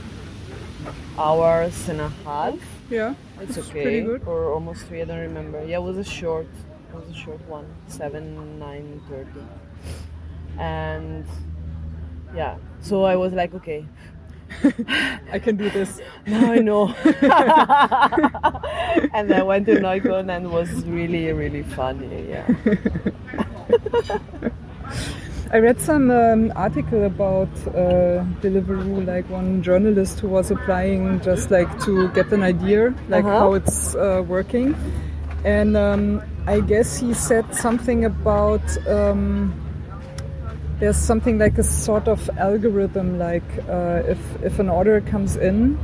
[1.18, 2.60] hours and a half.
[2.90, 3.16] Yeah.
[3.40, 3.82] It's okay.
[3.82, 4.22] pretty good.
[4.26, 5.02] Or almost three.
[5.02, 5.64] I don't remember.
[5.66, 6.48] Yeah, it was a short.
[6.90, 7.66] It was a short one.
[7.88, 9.44] Seven, nine, thirty.
[10.60, 11.26] And
[12.36, 13.86] yeah, so I was like, okay,
[15.32, 16.00] I can do this.
[16.28, 16.88] now I know.
[19.14, 22.28] and I went to Neukölln and it was really, really funny.
[22.30, 22.48] Yeah.
[25.54, 31.52] I read some um, article about uh, Deliveroo, like one journalist who was applying just
[31.52, 33.40] like to get an idea, like Uh-huh.
[33.40, 34.76] how it's uh, working.
[35.44, 39.54] And um, I guess he said something about um,
[40.82, 45.76] there's something like a sort of algorithm, like uh, if if an order comes in,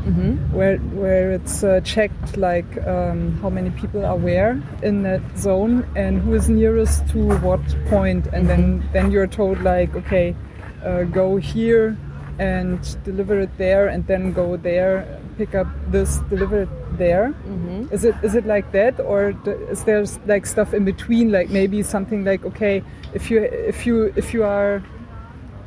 [0.52, 5.86] where where it's uh, checked like um, how many people are where in that zone
[5.96, 10.36] and who is nearest to what point, and then then you're told like okay,
[10.84, 11.96] uh, go here
[12.40, 15.06] and deliver it there, and then go there,
[15.38, 17.34] pick up this, deliver it there.
[17.48, 17.94] Mm-hmm.
[17.94, 19.36] Is it is it like that, or
[19.70, 22.84] is there like stuff in between, like maybe something like okay,
[23.14, 24.84] if you if you if you are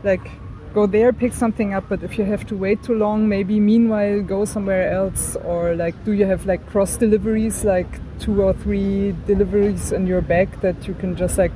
[0.02, 0.30] like
[0.72, 4.22] go there pick something up but if you have to wait too long maybe meanwhile
[4.22, 7.88] go somewhere else or like do you have like cross deliveries like
[8.20, 11.50] two or three deliveries in your bag that you can just like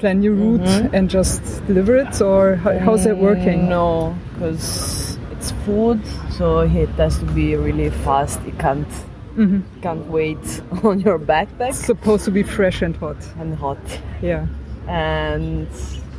[0.00, 0.94] plan your route mm-hmm.
[0.94, 3.60] and just deliver it or how, how's that working?
[3.60, 4.99] Mm, no, because
[5.70, 8.40] food, so it has to be really fast.
[8.44, 8.92] You can't
[9.80, 10.44] can't wait
[10.82, 13.78] on your backpack it's supposed to be fresh and hot and hot.
[14.20, 14.44] yeah
[14.88, 15.68] and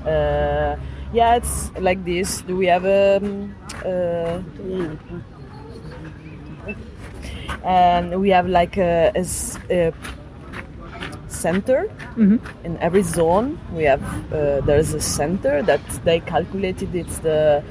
[0.06, 0.76] uh,
[1.14, 2.42] yeah, it's like this.
[2.42, 3.18] Do we have a?
[3.18, 4.42] Um, uh,
[7.64, 9.12] and we have like a
[11.28, 13.60] center in every zone.
[13.74, 14.02] We have
[14.34, 16.96] uh, there's a center that they calculated.
[16.96, 17.64] It's the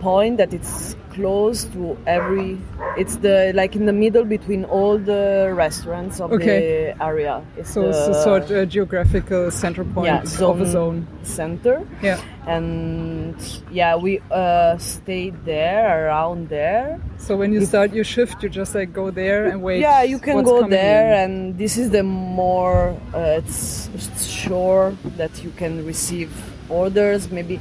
[0.00, 2.58] point that it's close to every
[2.96, 6.94] it's the like in the middle between all the restaurants of Okay.
[6.94, 7.42] the area.
[7.56, 11.76] It's so it's a sort of geographical center point yeah, of a zone center.
[12.02, 12.20] Yeah.
[12.46, 13.36] And
[13.70, 17.00] yeah we uh, stayed there around there.
[17.18, 20.18] So when you start your shift you just like go there and wait yeah you
[20.18, 21.18] can go there in.
[21.22, 26.30] and this is the more uh, it's, it's sure that you can receive
[26.68, 27.30] orders.
[27.30, 27.60] Maybe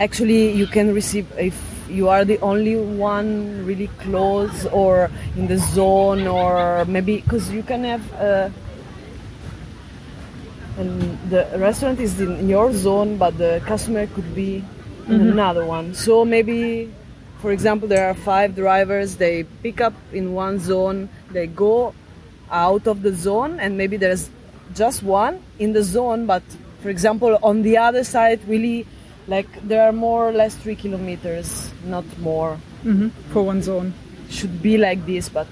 [0.00, 1.54] actually you can receive if
[1.88, 7.62] you are the only one really close or in the zone or maybe because you
[7.62, 8.48] can have uh,
[10.78, 14.64] and the restaurant is in your zone but the customer could be
[15.08, 15.92] in another one.
[15.94, 16.90] So maybe
[17.40, 21.94] for example there are five drivers they pick up in one zone they go
[22.50, 24.30] out of the zone and maybe there's
[24.74, 26.42] just one in the zone but
[26.80, 28.86] for example on the other side really
[29.26, 32.58] like there are more or less three kilometers, not more.
[33.32, 33.92] for one zone.
[34.30, 35.46] Should be like this, but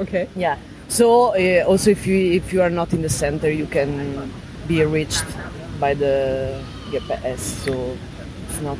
[0.00, 0.26] Okay.
[0.34, 0.56] yeah.
[0.88, 4.30] So uh, also if you if you are not in the center, you can
[4.66, 5.24] be reached
[5.78, 6.58] by the
[6.90, 7.38] GPS.
[7.64, 7.96] So
[8.48, 8.78] it's not.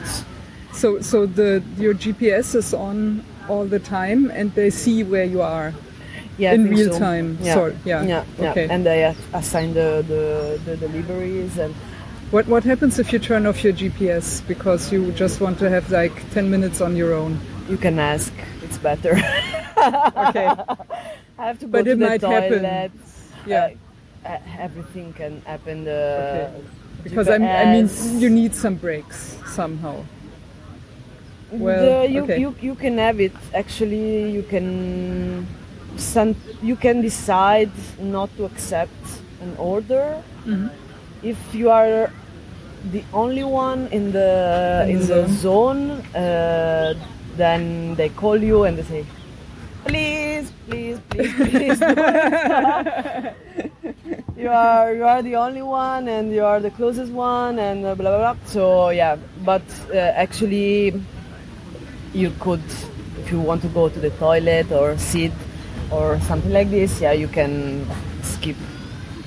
[0.73, 5.43] So so the your GPS is on all the time, and they see where you
[5.43, 5.73] are.
[6.39, 6.99] Yeah, In real so.
[6.99, 7.55] time, Yeah.
[7.55, 8.51] sort- yeah, yeah, yeah.
[8.51, 8.67] okay.
[8.71, 11.75] And they assign the, the, the deliveries and
[12.33, 15.91] What what happens if you turn off your GPS because you just want to have
[15.91, 17.39] like ten minutes on your own?
[17.69, 18.33] you can ask.
[18.63, 19.15] It's better.
[20.29, 20.47] Okay.
[21.39, 22.63] I have to go But to it the might happen.
[23.47, 23.71] Yeah.
[24.25, 25.85] Uh, everything can happen.
[25.85, 26.51] The
[27.03, 27.89] Because I, I mean,
[28.21, 30.05] you need some breaks somehow.
[31.51, 32.39] Well, the, you, okay.
[32.41, 33.33] you you can have it.
[33.55, 35.47] Actually, you can
[35.97, 39.03] some, you can decide not to accept
[39.43, 40.69] an order Mm-hmm.
[41.23, 42.11] if you are
[42.91, 45.91] the only one in the In in the the zone.
[46.15, 46.95] Uh,
[47.37, 49.07] then they call you and they say,
[49.85, 51.81] "Please, please, please, please."
[54.37, 57.95] you are you are the only one and you are the closest one and blah
[57.95, 58.37] blah blah.
[58.47, 61.01] So yeah, but uh, actually
[62.13, 62.63] you could
[63.21, 65.33] if you want to go to the toilet or sit
[65.91, 67.87] or something like this yeah you can
[68.23, 68.57] skip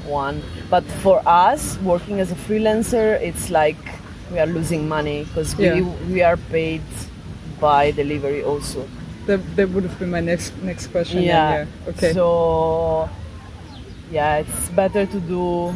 [0.06, 3.78] one but for us working as a freelancer it's like
[4.32, 5.76] we are losing money because Yeah.
[5.76, 5.82] we,
[6.14, 6.82] we are paid
[7.60, 8.88] by delivery also
[9.28, 11.24] That, that would have been my next next question.
[11.24, 11.90] yeah yeah.
[11.92, 12.14] Okay.
[12.14, 13.10] so
[14.12, 15.74] yeah it's better to do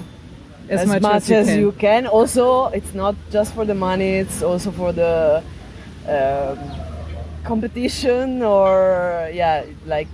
[0.70, 2.04] as, as, much, much, as you can.
[2.04, 2.08] can.
[2.08, 5.42] Also, it's not just for the money; it's also for the
[6.06, 6.58] um,
[7.44, 10.08] competition, or yeah, like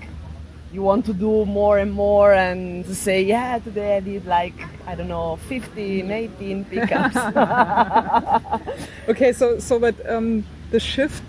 [0.76, 4.58] you want to do more and more, and to say, yeah, today I did like
[4.88, 7.16] I don't know, 15, 18 pickups.
[9.08, 11.24] Okay, so so but um, the shift,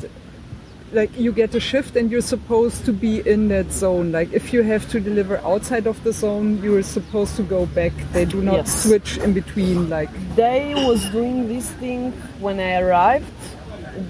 [0.93, 4.13] like you get a shift and you're supposed to be in that zone.
[4.13, 7.93] Like if you have to deliver outside of the zone, you're supposed to go back.
[8.13, 8.83] They do not Yes.
[8.85, 9.91] switch in between.
[9.91, 13.27] Like they was doing this thing when I arrived.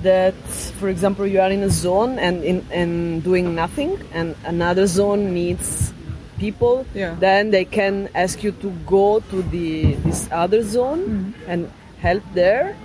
[0.02, 0.34] That,
[0.80, 5.32] for example, you are in a zone and in and doing nothing, and another zone
[5.32, 5.92] needs
[6.38, 6.86] people.
[6.94, 7.14] Yeah.
[7.18, 11.70] Then they can ask you to go to the this other zone and
[12.00, 12.76] help there.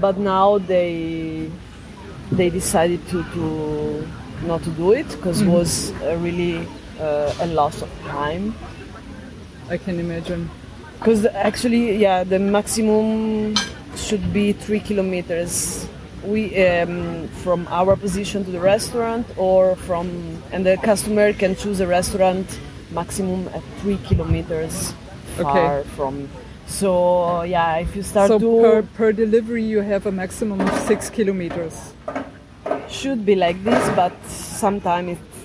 [0.00, 1.50] But now they
[2.32, 4.06] they decided to, to
[4.46, 6.66] not to do it because it was uh, really
[7.00, 8.54] uh, a loss of time.
[9.70, 10.50] I can imagine.
[10.98, 13.54] Because actually, yeah, the maximum
[13.96, 15.88] should be three kilometers.
[16.24, 21.80] We um, from our position to the restaurant, or from and the customer can choose
[21.80, 22.46] a restaurant
[22.90, 24.94] maximum at three kilometers
[25.36, 26.28] far from.
[26.66, 30.78] So yeah, if you start So to per per delivery, you have a maximum of
[30.86, 31.92] six kilometers.
[32.88, 35.38] should be like this, but sometimes it's,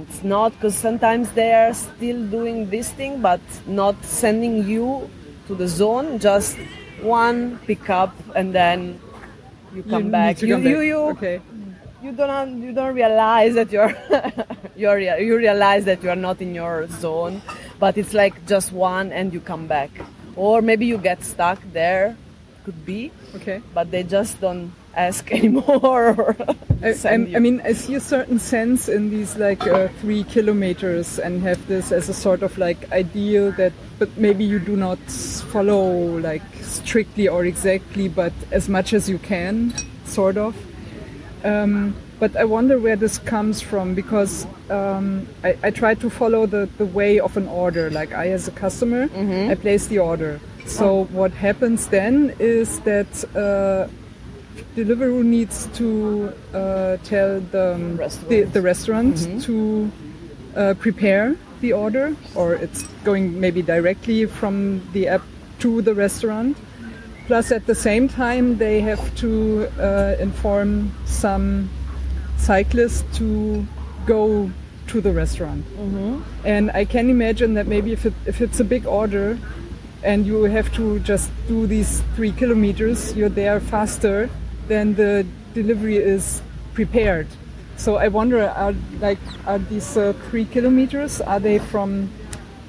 [0.00, 5.08] it's not because sometimes they are still doing this thing, but not sending you
[5.46, 6.18] to the zone.
[6.18, 6.56] Just
[7.02, 8.98] one pickup and then
[9.74, 10.42] you come you back.
[10.42, 10.84] You, come you, back.
[10.86, 11.40] you, Okay.
[12.02, 13.94] you don't you don't realize that you're
[14.76, 17.42] you're you realize that you are not in your zone,
[17.78, 19.90] but it's like just one and you come back,
[20.36, 22.16] or maybe you get stuck there.
[22.64, 23.60] Could be, Okay.
[23.74, 25.80] but they just don't ask anymore.
[26.16, 26.36] or
[26.82, 27.36] I, I, you.
[27.36, 31.66] I mean, I see a certain sense in these like uh, three kilometers and have
[31.66, 36.42] this as a sort of like ideal that, but maybe you do not follow like
[36.62, 39.72] strictly or exactly, but as much as you can,
[40.04, 40.56] sort of.
[41.44, 46.46] Um, but I wonder where this comes from because um, I, I try to follow
[46.46, 47.90] the, the way of an order.
[47.90, 49.08] Like I, as a customer,
[49.50, 50.40] I place the order.
[50.66, 53.88] So what happens then is that uh,
[54.76, 58.52] Deliveroo needs to uh, tell the, um, the, Restaurant.
[58.52, 59.90] the restaurant to
[60.56, 65.22] uh, prepare the order, or it's going maybe directly from the app
[65.60, 66.56] to the restaurant.
[67.26, 71.70] Plus, at the same time, they have to uh, inform some
[72.36, 73.66] cyclists to
[74.04, 74.50] go
[74.88, 75.64] to the restaurant.
[76.44, 79.38] And I can imagine that maybe if, it, if it's a big order
[80.02, 84.28] and you have to just do these three kilometers, you're there faster
[84.68, 86.42] than the delivery is
[86.74, 87.26] prepared.
[87.76, 91.20] So I wonder, are like are these uh, three kilometers?
[91.20, 92.10] Are they from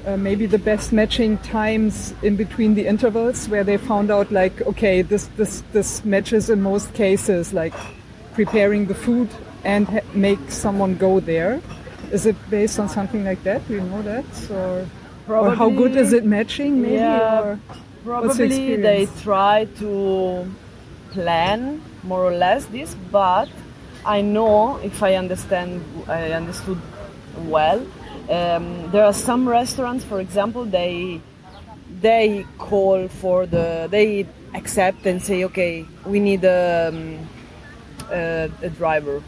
[0.06, 4.62] uh, maybe the best matching times in between the intervals where they found out like
[4.62, 7.74] okay this this this matches in most cases like
[8.34, 9.28] preparing the food
[9.64, 11.60] and ha- make someone go there
[12.12, 14.88] is it based on something like that do you know that or,
[15.28, 17.60] or how good is it matching maybe Yeah, or
[18.04, 20.46] Probably they try to
[21.16, 23.50] plan more or less this, but
[24.06, 26.80] I know if I understand, I understood
[27.56, 27.80] well.
[28.30, 31.22] Um, there are some restaurants, for example, they
[32.02, 37.28] they call for the they accept and say, okay, we need a, um,
[38.12, 39.24] a, a driver.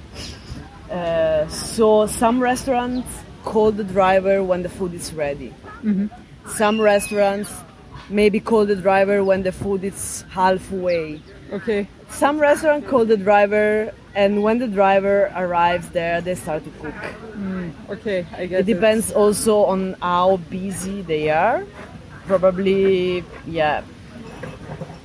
[0.92, 3.10] Uh, so some restaurants
[3.44, 5.54] call the driver when the food is ready.
[6.62, 7.52] Some restaurants
[8.10, 11.22] maybe call the driver when the food is halfway.
[11.52, 11.88] Okay.
[12.10, 16.96] Some restaurant call the driver, and when the driver arrives there, they start to cook.
[17.36, 17.70] Hmm.
[17.90, 21.66] Okay, I get It depends also on how busy they are.
[22.26, 23.84] Probably, yeah.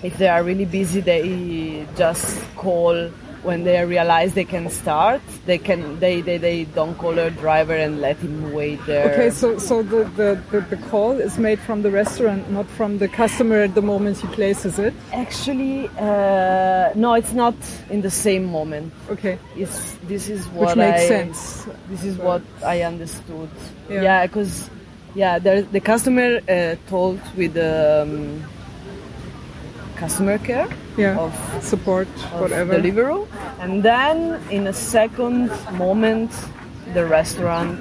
[0.03, 3.11] If they are really busy, they just call
[3.43, 5.20] when they realize they can start.
[5.47, 9.12] They can they they, they don't call a driver and let him wait there.
[9.12, 12.99] Okay, so so the, the, the, the call is made from the restaurant, not from
[12.99, 14.95] the customer at the moment he places it.
[15.12, 17.55] Actually, uh, no, it's not
[17.90, 18.93] in the same moment.
[19.11, 21.66] Okay, It's this is what which makes I, sense.
[21.88, 23.51] This is what I understood.
[23.88, 24.03] Yeah.
[24.03, 24.70] Yeah, because
[25.14, 28.45] yeah, there, the customer uh, told with the um,
[30.03, 31.32] customer care Yeah, of,
[31.62, 32.74] support, of whatever.
[32.74, 33.26] Deliveroo,
[33.61, 34.16] and then
[34.50, 36.30] in a second moment,
[36.94, 37.80] the restaurant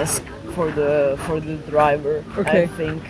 [0.00, 0.22] ask
[0.54, 2.16] for the for the driver.
[2.38, 2.62] Okay.
[2.62, 3.00] I think.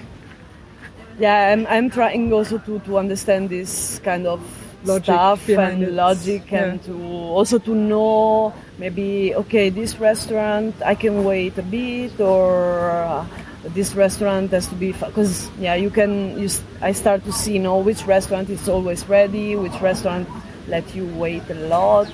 [1.18, 4.40] Yeah, I'm, I'm trying also to, to understand this kind of
[4.84, 5.92] Logic stuff and it.
[5.92, 6.92] logic and to
[7.38, 13.24] also to know maybe okay this restaurant I can wait a bit or
[13.68, 16.48] this restaurant has to be because yeah you can you
[16.82, 20.28] I start to see you know which restaurant is always ready which restaurant
[20.68, 22.08] let you wait a lot.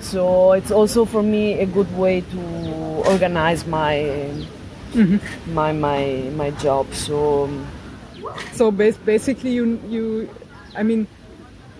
[0.00, 2.40] So it's also for me a good way to
[3.06, 4.30] organize my
[5.46, 6.92] my my my job.
[6.94, 7.48] So
[8.52, 10.28] So bas- basically, you you,
[10.76, 11.06] I mean,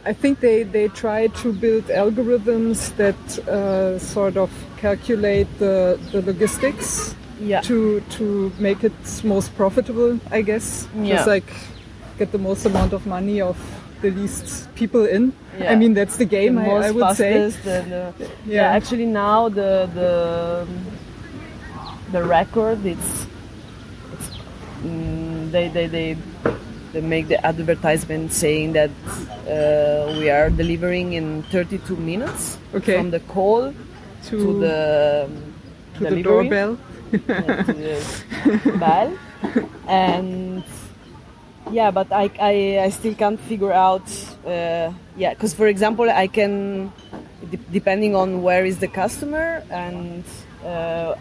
[0.05, 6.23] I think they they try to build algorithms that uh, sort of calculate the the
[6.23, 8.93] logistics yeah to to make it
[9.25, 10.87] most profitable, I guess.
[10.97, 11.17] Yeah.
[11.17, 11.51] Just like
[12.19, 13.57] get the most amount of money of
[14.03, 15.33] the least people in.
[15.59, 15.73] Yeah.
[15.73, 16.55] I mean, that's the game.
[16.57, 17.47] the I, most I would say.
[17.47, 17.53] uh,
[17.89, 18.13] Yeah.
[18.47, 18.77] yeah.
[18.77, 20.67] actually now the the
[22.13, 23.27] the record it's,
[24.13, 24.29] it's
[24.85, 26.17] mm, they they they
[26.93, 28.91] they make the advertisement saying that
[29.49, 32.97] uh, we are delivering in 32 minutes Okay.
[32.99, 33.73] from the call
[34.25, 34.79] To, to the
[35.27, 35.55] um,
[35.99, 36.79] to the doorbell.
[39.89, 40.63] And
[41.71, 44.07] yeah but I, I, I still can't figure out
[44.47, 46.93] uh, yeah because for example i can
[47.51, 50.25] de- depending on where is the customer and
[50.65, 51.15] uh,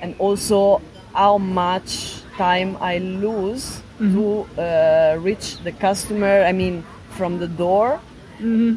[0.00, 0.80] and also
[1.14, 8.00] how much time i lose to uh, reach the customer i mean from the door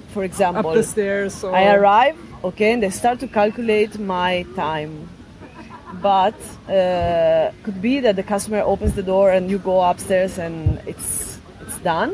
[0.09, 1.43] for example Up the stairs.
[1.43, 5.07] Or, I arrive, okay, and they start to calculate my time.
[5.93, 6.35] But
[6.69, 11.39] uh, could be that the customer opens the door and you go upstairs and it's
[11.61, 12.13] it's done.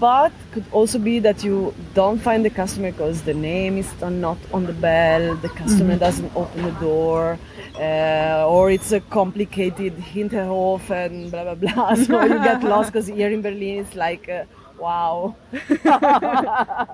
[0.00, 4.38] But could also be that you don't find the customer because the name is not
[4.52, 7.38] on the bell, the customer doesn't open the door,
[7.78, 11.94] uh, or it's a complicated Hinterhof and blah blah blah.
[12.06, 14.44] So you get lost because here in Berlin it's like, uh,
[14.84, 15.34] wow.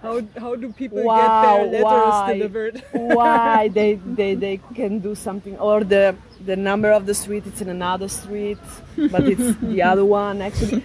[0.03, 2.33] How, how do people Wow, get their letters why?
[2.33, 2.83] delivered?
[2.93, 6.15] why they, they they can do something or the
[6.51, 8.59] the number of the street it's in another street
[9.13, 10.79] but it's the other one actually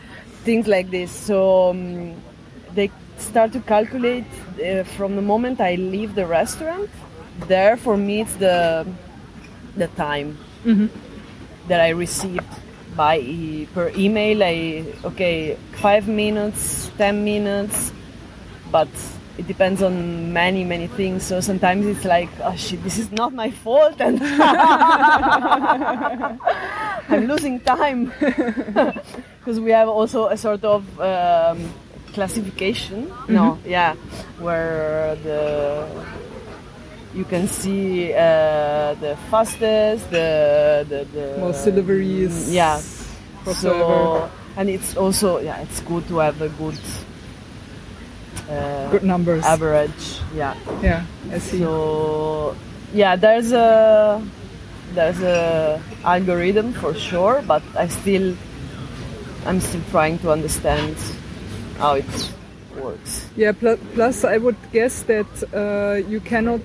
[0.44, 2.14] things like this so um,
[2.78, 4.26] they start to calculate
[4.64, 6.90] uh, from the moment i leave the restaurant
[7.48, 8.86] there for me it's the
[9.76, 10.38] the time
[11.68, 12.52] that i received
[12.96, 13.20] by
[13.74, 17.92] per email i okay five minutes ten minutes
[18.72, 18.88] but
[19.38, 21.24] it depends on many many things.
[21.24, 24.20] So sometimes it's like oh shit this is not my fault and
[27.10, 28.12] i'm losing time.
[29.40, 31.72] Because we have also a sort of um,
[32.14, 33.14] classification.
[33.28, 33.94] No yeah
[34.40, 35.86] where the
[37.16, 42.52] you can see uh, the fastest the the, the Most deliveries.
[42.52, 42.80] yeah
[43.56, 46.78] so and it's also yeah it's good to have a good
[48.50, 49.44] uh, Good numbers.
[49.46, 51.60] average yeah Yeah, I see.
[51.60, 52.56] so
[52.94, 54.22] yeah there's a
[54.94, 58.36] there's a algorithm for sure but i still
[59.46, 60.96] i'm still trying to understand
[61.80, 62.32] how it
[62.82, 63.52] works Yeah,
[63.96, 66.62] plus I would guess that uh, you cannot,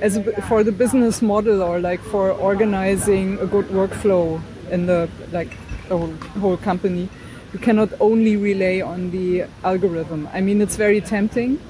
[0.00, 4.40] as a, for the business model or like for organizing a good workflow
[4.70, 5.56] in the like
[5.88, 7.08] the whole, whole company,
[7.52, 10.28] you cannot only rely on the algorithm.
[10.32, 11.60] I mean, it's very tempting,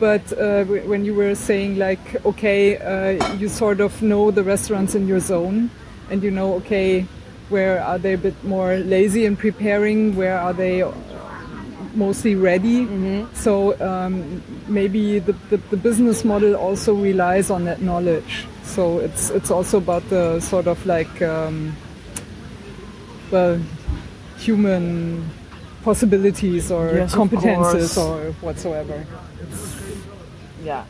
[0.00, 4.94] but uh, when you were saying like, okay, uh, you sort of know the restaurants
[4.94, 5.70] in your zone,
[6.10, 7.06] and you know, okay,
[7.50, 10.16] where are they a bit more lazy in preparing?
[10.16, 10.82] Where are they
[11.94, 12.84] mostly ready?
[12.86, 13.34] Mm-hmm.
[13.34, 18.46] So um, maybe the, the, the business model also relies on that knowledge.
[18.62, 21.74] So it's it's also about the sort of like um,
[23.30, 23.60] well
[24.36, 25.28] human
[25.82, 29.06] possibilities or Yes, competences or whatsoever.
[30.62, 30.84] Yeah,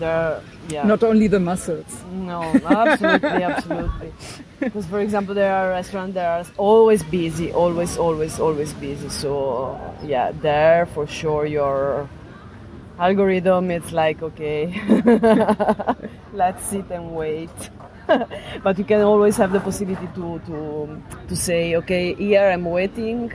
[0.00, 0.42] there.
[0.68, 0.84] Yeah.
[0.84, 2.02] Not only the muscles.
[2.12, 4.12] No, absolutely, absolutely.
[4.60, 9.08] Because, for example, there are restaurants that are always busy, always, always, always busy.
[9.08, 12.08] So, yeah, there for sure your
[13.00, 14.68] algorithm it's like okay,
[16.34, 17.50] let's sit and wait.
[18.62, 23.32] but you can always have the possibility to, to to say okay, here I'm waiting,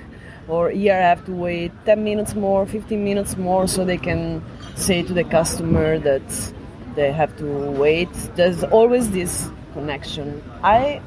[0.47, 4.43] or here I have to wait 10 minutes more, 15 minutes more, so they can
[4.76, 6.53] say to the customer that
[6.95, 8.11] they have to wait.
[8.36, 10.41] There's always this connection.
[10.63, 11.01] I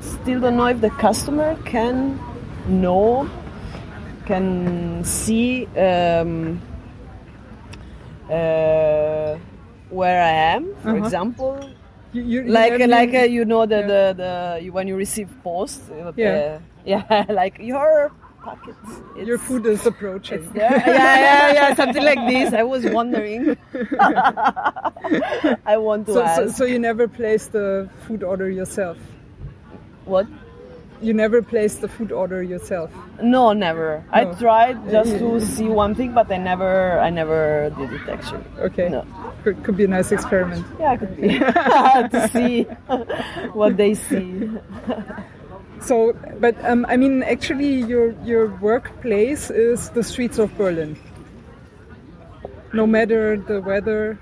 [0.00, 2.18] still don't know if the customer can
[2.68, 3.28] know,
[4.26, 6.60] can see um,
[8.30, 9.36] uh,
[9.90, 11.04] where I am, for Uh-huh.
[11.06, 11.70] example.
[12.12, 13.86] You, you, you Like like uh, you know the, Yeah.
[13.86, 15.90] the, the you, when you receive post.
[15.90, 16.60] uh, Yeah.
[16.84, 18.12] yeah, like your
[18.46, 18.74] packet.
[19.26, 20.38] your food is approaching.
[20.42, 20.72] it's there.
[20.72, 22.54] yeah, yeah, yeah, something like this.
[22.54, 23.56] I was wondering.
[25.74, 26.56] I want to So, so, ask.
[26.56, 28.98] so you never place the food order yourself.
[30.04, 30.26] what?
[31.02, 32.90] You never place the food order yourself.
[33.22, 34.02] No, never.
[34.10, 38.44] I tried just to see one thing, but I never, I never did it actually.
[38.58, 38.88] Okay.
[38.88, 39.04] No.
[39.44, 40.64] Could, could be a nice experiment.
[40.80, 41.38] Yeah, could be
[42.14, 42.62] to see
[43.52, 44.48] what they see.
[45.80, 50.96] So, but um, I mean, actually, your your workplace is the streets of Berlin.
[52.72, 54.18] No matter the weather.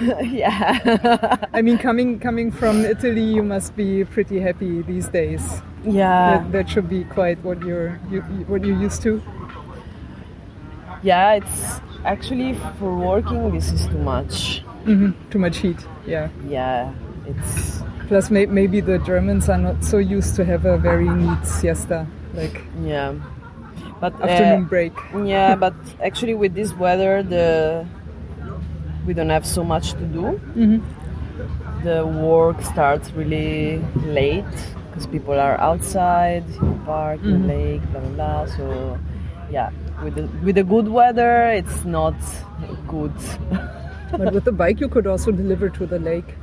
[0.22, 5.42] yeah, I mean, coming coming from Italy, you must be pretty happy these days.
[5.84, 9.20] yeah, That, that should be quite what you're you, you- what you're used to.
[11.02, 11.34] yeah.
[11.34, 13.50] It's actually for working.
[13.52, 14.62] This is too much.
[14.84, 15.78] hmm Too much heat.
[16.06, 16.28] Yeah.
[16.48, 16.92] Yeah,
[17.26, 21.46] it's Plus, may, maybe the Germans are not so used to have a very neat
[21.46, 23.14] siesta, like yeah.
[24.00, 24.92] But uh, afternoon break.
[25.24, 27.86] Yeah, but actually with this weather, the
[29.06, 30.40] we don't have so much to do.
[30.58, 30.82] Mhm.
[31.84, 34.58] The work starts really late
[34.90, 38.46] because people are outside, in the park, in the lake, blah blah blah.
[38.56, 38.98] So
[39.52, 39.70] yeah,
[40.02, 42.18] with the with the good weather, it's not
[42.88, 43.14] good.
[44.10, 46.34] But with the bike, you could also deliver to the lake.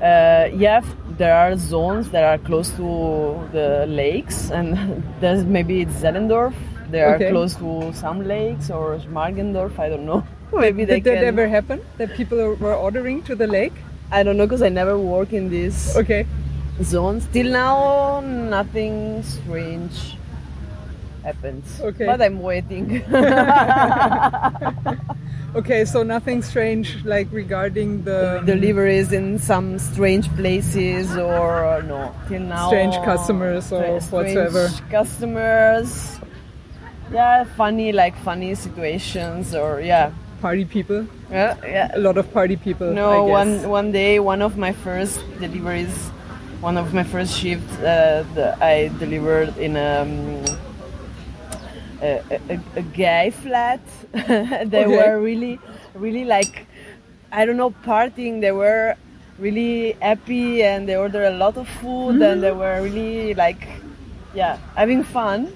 [0.00, 0.80] Uh, yeah,
[1.16, 6.54] there are zones that are close to the lakes, and there's maybe it's Zehlendorf.
[6.90, 7.30] They are Okay.
[7.30, 9.78] close to some lakes or Schmargendorf.
[9.78, 10.22] I don't know.
[10.52, 11.24] maybe they Did that can.
[11.24, 11.80] ever happen?
[11.98, 13.72] That people were ordering to the lake?
[14.12, 16.26] I don't know because I never work in this Okay.
[16.82, 17.20] zone.
[17.32, 20.16] Till now, nothing strange
[21.24, 21.80] happens.
[21.80, 22.06] Okay.
[22.06, 23.02] But I'm waiting.
[25.54, 32.14] Okay, so nothing strange like regarding the Deliveries in some strange places or no.
[32.28, 32.68] Till now.
[32.68, 34.68] Strange customers or strange whatsoever.
[34.90, 36.18] Customers.
[37.10, 40.12] Yeah, funny like funny situations or yeah.
[40.42, 41.06] party people.
[41.30, 41.90] Yeah, yeah.
[41.94, 42.92] A lot of party people.
[42.92, 43.62] No, I guess.
[43.62, 46.10] one one day, one of my first deliveries,
[46.60, 50.44] one of my first shifts, uh, I delivered in um,
[52.02, 53.80] a, a, a guy flat.
[54.12, 54.86] they Okay.
[54.86, 55.58] were really,
[55.94, 56.66] really like,
[57.32, 58.40] I don't know, partying.
[58.40, 58.96] They were
[59.38, 62.58] really happy and they ordered a lot of food and they mm.
[62.58, 63.68] were really like,
[64.34, 65.52] yeah, having fun.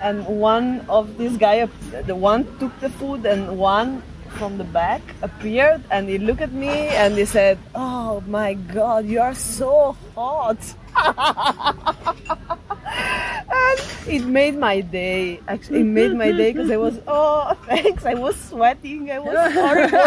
[0.00, 1.68] And one of these guy,
[2.06, 4.02] the one took the food and one
[4.38, 9.06] from the back appeared and he looked at me and he said, "Oh my God,
[9.06, 10.58] you are so hot."
[13.50, 13.78] and
[14.08, 15.40] it made my day.
[15.48, 18.04] Actually, it made my day because I was, oh, thanks.
[18.04, 19.10] I was sweating.
[19.10, 19.98] I was horrible.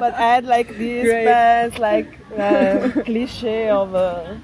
[0.00, 1.26] but I had like these Great.
[1.26, 4.40] pants, like uh, cliche of a,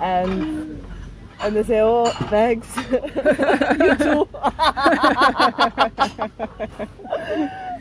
[0.00, 0.82] and
[1.40, 2.66] and they say, oh, thanks.
[2.76, 4.28] you too.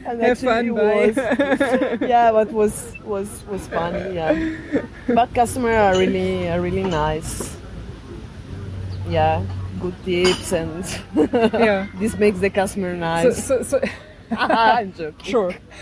[0.05, 1.15] and Have fun, was,
[2.01, 4.15] yeah, but was was was funny.
[4.15, 4.33] Yeah,
[5.07, 7.55] but customers are really are really nice.
[9.09, 9.43] Yeah,
[9.79, 10.83] good tips and
[11.15, 11.87] Yeah.
[11.95, 13.43] this makes the customer So, nice.
[13.45, 13.81] so, so,
[14.37, 15.25] I'm joking.
[15.25, 15.53] sure.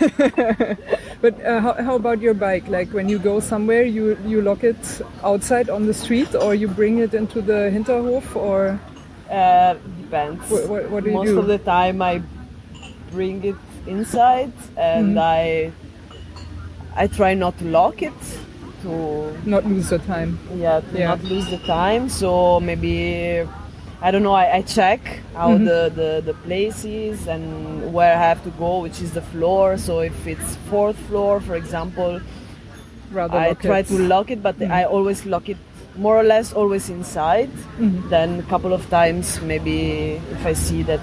[1.20, 2.68] but uh, how, how about your bike?
[2.68, 6.68] Like when you go somewhere, you you lock it outside on the street, or you
[6.68, 8.78] bring it into the Hinterhof, or
[9.30, 10.48] Uh, depends.
[10.50, 11.38] What, what, what do you Most do?
[11.40, 12.22] of the time, I
[13.10, 15.22] bring it inside, and Mhm.
[15.38, 15.72] I
[16.94, 18.14] I try not to lock it
[18.82, 18.90] to
[19.44, 20.38] Not lose the time.
[20.54, 21.08] yeah to Yeah.
[21.10, 22.08] not lose the time.
[22.08, 23.42] So maybe
[24.06, 24.36] I don't know.
[24.38, 25.00] I, I check
[25.34, 25.64] how Mhm.
[25.70, 27.44] the, the the place is and
[27.96, 29.76] where I have to go, which is the floor.
[29.86, 32.20] So if it's fourth floor, for example,
[33.18, 33.86] Rather I try it.
[33.92, 35.58] to lock it, but I always lock it
[36.04, 37.50] more or less always inside.
[37.78, 38.08] Mhm.
[38.14, 39.76] Then a couple of times, maybe
[40.36, 41.02] if I see that,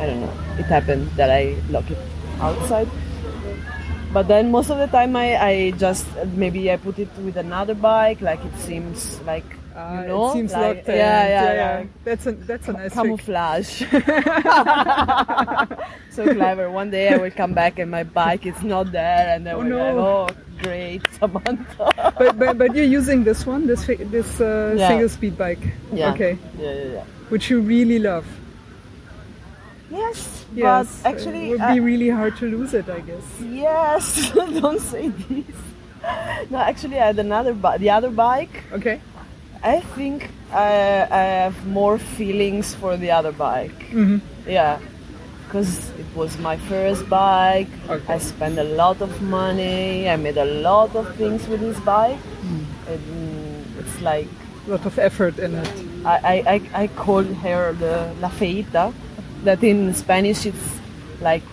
[0.00, 1.42] I don't know, it happened that I
[1.76, 1.98] lock it
[2.40, 2.88] outside.
[4.12, 5.54] But then most of the time, I, I
[5.86, 6.06] just
[6.44, 9.46] maybe I put it with another bike, like it seems like
[9.76, 10.88] Ah, you know, it seems like, locked.
[10.88, 10.96] in.
[10.96, 11.84] yeah, yeah, yeah.
[12.04, 13.78] That's a that's a nice camouflage.
[16.10, 16.70] so clever.
[16.70, 19.62] One day I will come back and my bike is not there, and then Oh,
[19.62, 19.78] no.
[19.78, 20.28] like, oh,
[20.62, 21.92] great, Samantha.
[22.18, 24.88] But, but but you're using this one, this this uh, Yeah.
[24.88, 25.62] single speed bike.
[25.92, 26.12] Yeah.
[26.14, 26.38] Okay.
[26.58, 27.04] Yeah, yeah, yeah.
[27.28, 28.26] Which you really love.
[29.90, 31.00] Yes, Yes.
[31.02, 33.24] but actually, it would I- be really hard to lose it, I guess.
[33.40, 35.56] Yes, don't say this.
[36.50, 38.64] No, actually, I had another bi- the other bike.
[38.72, 39.00] Okay.
[39.62, 43.82] I think I, I have more feelings for the other bike.
[43.90, 44.78] hmm Yeah,
[45.46, 47.68] because it was my first bike.
[47.88, 48.14] Okay.
[48.14, 50.08] I spent a lot of money.
[50.08, 52.18] I made a lot of things with this bike.
[52.42, 52.64] Hmm.
[52.92, 54.28] And it's like
[54.66, 55.68] A lot of effort in it.
[56.04, 58.92] I, I, I, I call her the la feita,
[59.44, 60.66] that in Spanish it's
[61.20, 61.44] like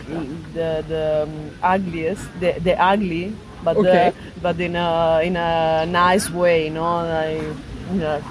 [0.53, 3.34] the the um, ugliest, the, the ugly,
[3.64, 4.12] but Okay.
[4.12, 7.43] the, but in a in a nice way, you know, like
[7.91, 8.23] you uh, know.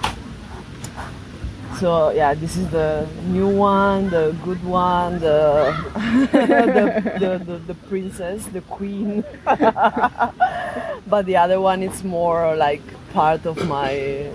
[1.79, 5.77] So yeah, this is the new one, the good one, the
[6.33, 9.25] the, the, the, the princess, the queen.
[9.45, 12.83] but the other one is more like
[13.13, 14.31] part of my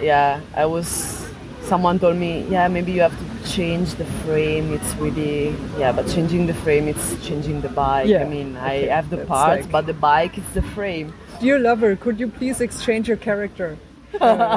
[0.00, 1.28] yeah i was
[1.64, 6.06] someone told me yeah maybe you have to change the frame it's really yeah but
[6.08, 9.28] changing the frame it's changing the bike Yeah, i mean okay, i have the that's
[9.28, 13.16] parts like- but the bike is the frame Dear lover, could you please exchange your
[13.16, 13.76] character?
[14.20, 14.56] Uh,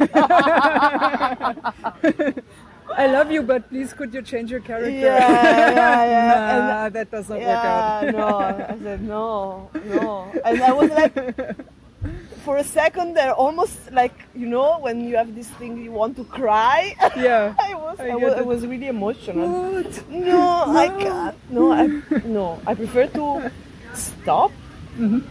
[2.96, 4.90] I love you, but please could you change your character?
[4.90, 6.58] Yeah, yeah, yeah.
[6.70, 8.04] nah, that does not work out.
[8.04, 8.28] yeah no
[8.68, 11.14] i said no no and i was like
[12.50, 16.16] for a second there almost like you know when you have this thing you want
[16.16, 16.80] to cry
[17.16, 17.54] Yeah.
[17.60, 19.92] i was I I, was, I was really emotional What?
[20.10, 20.42] No,
[20.84, 21.36] I can't.
[21.48, 21.84] No, I
[22.38, 22.46] no.
[22.66, 23.26] I prefer to
[23.94, 24.50] stop,
[24.98, 25.22] Mhm.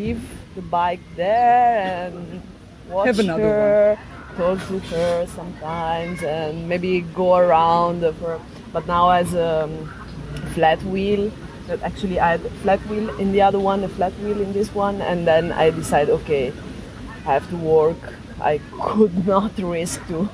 [0.00, 0.22] leave
[0.56, 2.40] the bike there, and
[2.88, 3.98] watch Have another her,
[4.40, 8.40] talk to her sometimes, and maybe go around for.
[8.72, 9.68] But now as a
[10.56, 11.28] flat wheel.
[11.68, 14.52] That actually I had a flat wheel in the other one, a flat wheel in
[14.52, 16.52] this one, and then I decided, okay,
[17.26, 17.98] I have to work.
[18.40, 20.28] I could not risk to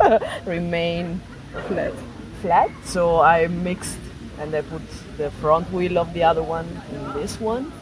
[0.46, 1.20] remain
[1.66, 1.92] Flat.
[2.40, 2.70] flat.
[2.84, 3.98] So I mixed
[4.38, 4.82] and I put
[5.18, 7.72] the front wheel of the other one in this one.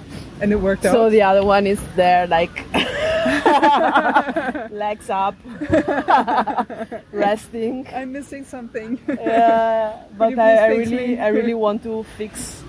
[0.40, 0.92] And it worked out.
[0.92, 2.64] So the other one is there like
[4.70, 5.34] legs up,
[7.12, 7.86] resting.
[7.94, 8.98] I'm missing something.
[9.08, 11.18] Yeah, but I, I really, me?
[11.18, 12.62] I really want to fix,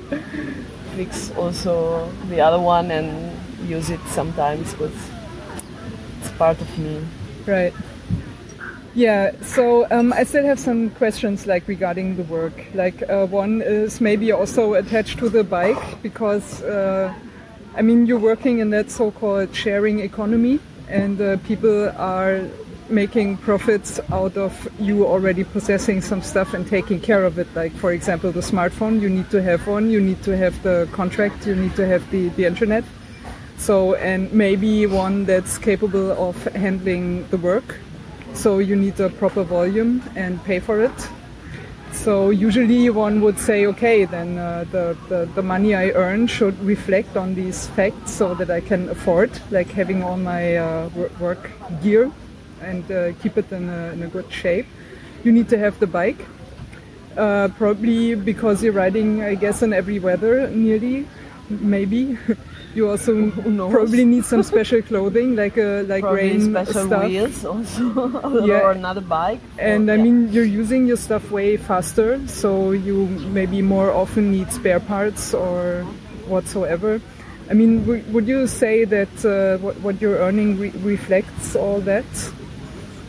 [0.95, 4.95] fix also the other one and use it sometimes because
[6.19, 7.05] it's part of me.
[7.45, 7.73] Right.
[8.95, 12.53] Yeah, so um, I still have some questions like regarding the work.
[12.73, 17.13] Like uh, one is maybe also attached to the bike because uh,
[17.79, 20.59] I mean you're working in that so-called sharing economy,
[20.89, 22.43] and uh, people are
[22.89, 27.47] making profits out of you already possessing some stuff and taking care of it.
[27.55, 30.89] Like for example, the smartphone, you need to have one, you need to have the
[30.91, 32.83] contract, you need to have the, the internet.
[33.57, 37.77] So, and maybe one that's capable of handling the work.
[38.33, 41.09] So you need a proper volume and pay for it.
[41.91, 46.57] So usually one would say, okay, then uh, the, the, the money I earn should
[46.63, 51.51] reflect on these facts so that I can afford like having all my uh, work
[51.83, 52.11] gear
[52.61, 54.67] and uh, keep it in a, in a good shape.
[55.23, 56.25] You need to have the bike,
[57.17, 61.07] uh, probably because you're riding, I guess, in every weather nearly,
[61.49, 62.17] maybe.
[62.75, 67.03] You also probably need some special clothing, like a like Probably rain special stuff.
[67.05, 68.61] wheels also, Yeah.
[68.61, 69.39] or another bike.
[69.57, 70.03] And or- I yeah.
[70.03, 75.33] mean, you're using your stuff way faster, so you maybe more often need spare parts
[75.33, 75.81] or
[76.27, 77.01] whatsoever.
[77.49, 81.81] I mean, w- would you say that uh, what, what you're earning re- reflects all
[81.81, 82.05] that?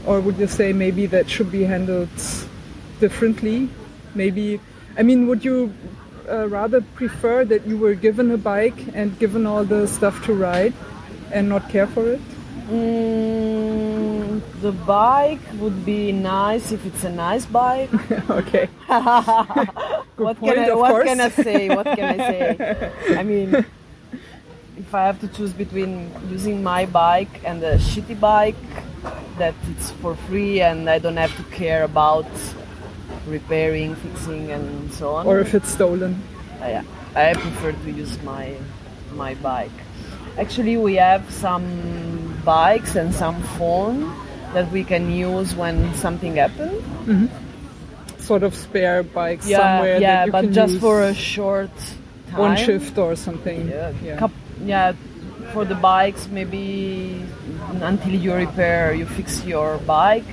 [0.07, 2.09] Or would you say maybe that should be handled
[2.99, 3.69] differently?
[4.15, 4.59] Maybe,
[4.97, 5.73] I mean, would you
[6.31, 10.35] uh, rather prefer that you were given a bike and given all the stuff to
[10.35, 10.73] ride
[11.33, 12.21] and not care for it?
[12.69, 17.91] Mm, the bike would be nice if it's a nice bike.
[18.31, 18.67] okay.
[18.87, 21.05] what point, can I what course.
[21.05, 21.69] can I say?
[21.69, 22.93] What can I say?
[23.17, 23.67] I mean,
[24.79, 28.57] if I have to choose between using my bike and a shitty bike
[29.39, 32.27] that it's for free and I don't have to care about
[33.27, 35.27] repairing, fixing, and so on.
[35.27, 36.23] Or if it's stolen.
[36.61, 36.83] Uh,
[37.15, 38.55] I, I prefer to use my
[39.15, 39.71] my bike.
[40.39, 44.13] Actually, we have some bikes and some phone
[44.55, 46.83] that we can use when something happens.
[47.07, 47.27] Mm-hmm.
[48.19, 49.95] Sort of spare bikes Yeah, somewhere.
[49.95, 51.71] that yeah, you but can just for a short
[52.31, 52.39] time.
[52.39, 53.69] one shift or something.
[53.69, 54.29] Yeah, Yeah.
[54.65, 54.93] yeah,
[55.53, 57.25] for the bikes, maybe
[57.83, 60.25] until you repair, you fix your bike,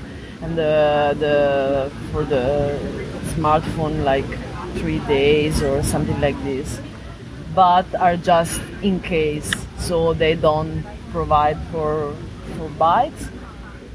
[0.41, 2.77] and the the for the
[3.33, 4.27] smartphone like
[4.77, 6.79] three days or something like this.
[7.55, 12.13] But are just in case, so they don't provide for
[12.55, 13.25] for bikes,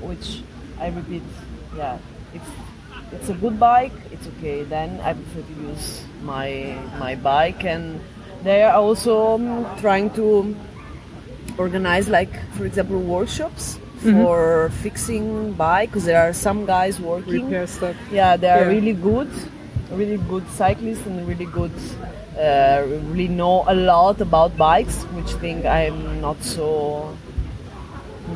[0.00, 0.42] which
[0.80, 1.22] I repeat,
[1.76, 1.98] yeah,
[2.34, 2.42] if
[3.12, 4.64] it's a good bike, it's okay.
[4.64, 8.00] Then I prefer to use my my bike, and
[8.42, 10.56] they are also um, trying to
[11.56, 15.90] organize, like for example, workshops for fixing bike.
[15.90, 17.46] Because there are some guys working.
[17.46, 17.96] Repair stuff.
[18.10, 18.74] Yeah, they are Yeah.
[18.76, 19.30] really good,
[19.90, 21.72] really good cyclists, and really good.
[22.38, 22.82] Uh,
[23.12, 27.14] really know a lot about bikes, which think I'm not so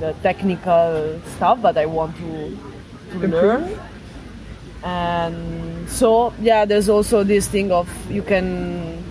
[0.00, 2.30] the technical stuff, but I want to,
[3.12, 3.32] to Improve.
[3.32, 3.78] learn.
[4.84, 9.02] And so, yeah, there's also this thing of you can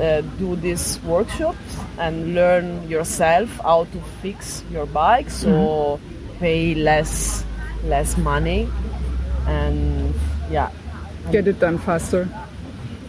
[0.00, 1.58] uh, do these workshops
[1.98, 6.00] and learn yourself how to fix your bike, so
[6.40, 7.44] pay less
[7.84, 8.68] less money,
[9.46, 10.14] and
[10.50, 10.70] yeah,
[11.32, 12.28] Get it done faster.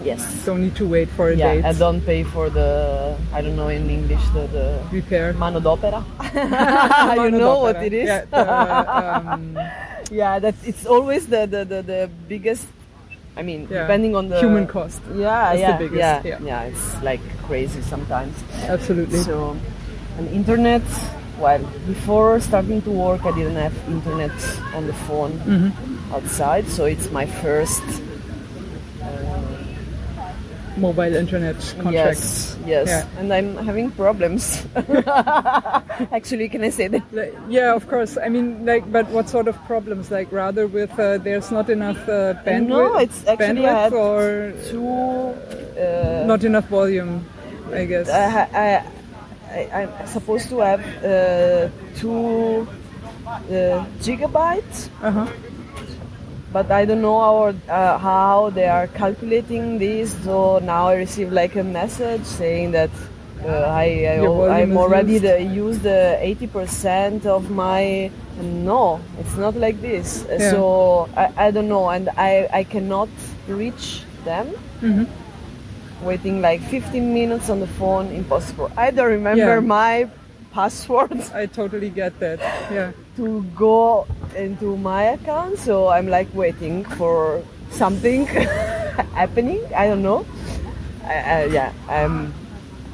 [0.03, 1.65] yes, Don't need to wait for a yeah, date.
[1.65, 5.33] and don't pay for the I don't know in English the, the Repair.
[5.33, 6.03] mano d'opera.
[7.23, 8.07] you know what it is.
[8.07, 9.57] Yeah, the, um,
[10.11, 12.67] yeah that it's always the the, the, the biggest
[13.37, 13.81] i mean Yeah.
[13.81, 15.01] depending on the Human cost.
[15.13, 16.39] yeah That's the yeah, biggest, yeah yeah.
[16.63, 18.33] yeah it's like crazy sometimes
[18.67, 19.19] absolutely.
[19.19, 19.55] so
[20.17, 20.81] and internet
[21.39, 24.31] well before starting to work i didn't have internet
[24.73, 26.13] on the phone Mm-hmm.
[26.15, 27.83] outside so it's my first
[30.77, 32.57] Mobile internet contracts.
[32.65, 33.19] yes yes Yeah.
[33.19, 34.65] and i'm having problems
[36.11, 38.17] actually can i say that Like, yeah, of course.
[38.17, 40.11] I mean, like, but what sort of problems?
[40.11, 43.93] Like, rather with uh, there's not enough uh, bandwidth, no it's actually I bandwidth had
[43.93, 44.89] or two
[45.79, 47.23] uh, not enough volume.
[47.73, 48.09] I guess.
[48.09, 48.67] I, I,
[49.51, 52.67] I, I'm supposed to have uh, two
[53.27, 55.27] uh, gigabytes, Uh-huh.
[56.55, 57.37] But I don't know how,
[57.67, 60.15] uh, how they are calculating this.
[60.23, 62.89] So now I receive like a message saying that
[63.43, 63.49] uh,
[63.83, 63.87] I,
[64.23, 65.25] I I'm already used.
[65.25, 68.09] the, used the 80% of my.
[68.39, 70.25] No, it's not like this.
[70.29, 70.51] Yeah.
[70.51, 73.09] So I, I don't know, and I, I cannot
[73.49, 74.47] reach them.
[74.81, 75.07] Mhm.
[76.03, 78.71] Waiting like 15 minutes on the phone, impossible.
[78.77, 79.59] I don't remember Yeah.
[79.79, 80.09] my
[80.53, 82.39] password I totally get that.
[82.71, 82.91] Yeah.
[83.15, 88.25] To go into my account, so I'm like waiting for something
[89.15, 89.61] happening.
[89.75, 90.25] I don't know.
[91.03, 92.33] I, I, yeah, I'm.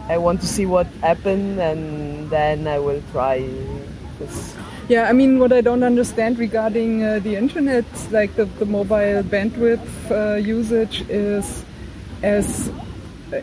[0.10, 3.48] I want to see what happened, and then I will try.
[4.20, 4.56] This.
[4.90, 9.24] Yeah, I mean, what I don't understand regarding uh, the internet, like the, the mobile
[9.24, 9.80] bandwidth
[10.12, 11.64] uh, usage, is
[12.22, 12.70] as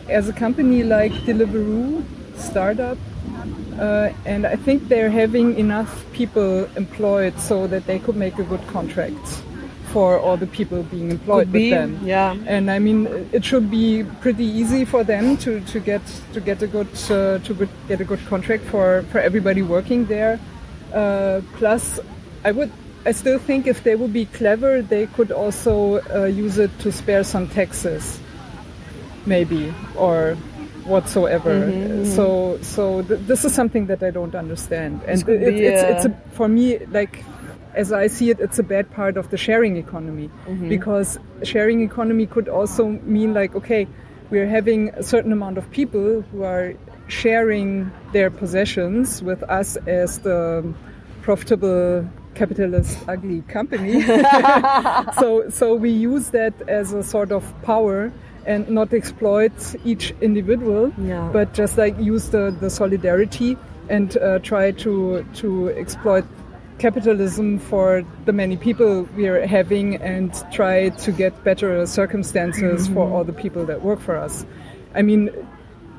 [0.07, 2.03] as a company like Deliveroo
[2.35, 2.97] startup,
[3.79, 8.43] uh, and I think they're having enough people employed so that they could make a
[8.43, 9.43] good contract
[9.89, 11.99] for all the people being employed Could with be, them.
[12.03, 12.35] yeah.
[12.45, 16.01] And I mean, it should be pretty easy for them to, to get
[16.33, 20.39] to get a good uh, to get a good contract for, for everybody working there.
[20.93, 21.99] Uh, plus,
[22.45, 22.71] I would
[23.05, 26.91] I still think if they would be clever, they could also uh, use it to
[26.91, 28.19] spare some taxes,
[29.25, 30.37] maybe or
[30.89, 31.53] whatsoever.
[31.67, 35.83] Mm-hmm, So so th- this is something that I don't understand, and it, be, it's
[35.91, 37.23] it's a, for me like
[37.75, 40.69] as I see it, it's a bad part of the sharing economy Mm-hmm.
[40.69, 42.83] because sharing economy could also
[43.15, 43.87] mean like, okay,
[44.31, 46.73] we're having a certain amount of people who are
[47.07, 50.63] sharing their possessions with us as the
[51.21, 54.01] profitable capitalist ugly company.
[55.19, 58.11] so so we use that as a sort of power
[58.45, 59.51] and not exploit
[59.85, 61.29] each individual, Yeah.
[61.31, 63.57] but just like use the, the solidarity
[63.89, 66.25] and uh, try to to exploit
[66.77, 73.05] capitalism for the many people we are having and try to get better circumstances for
[73.11, 74.45] all the people that work for us.
[74.95, 75.29] I mean,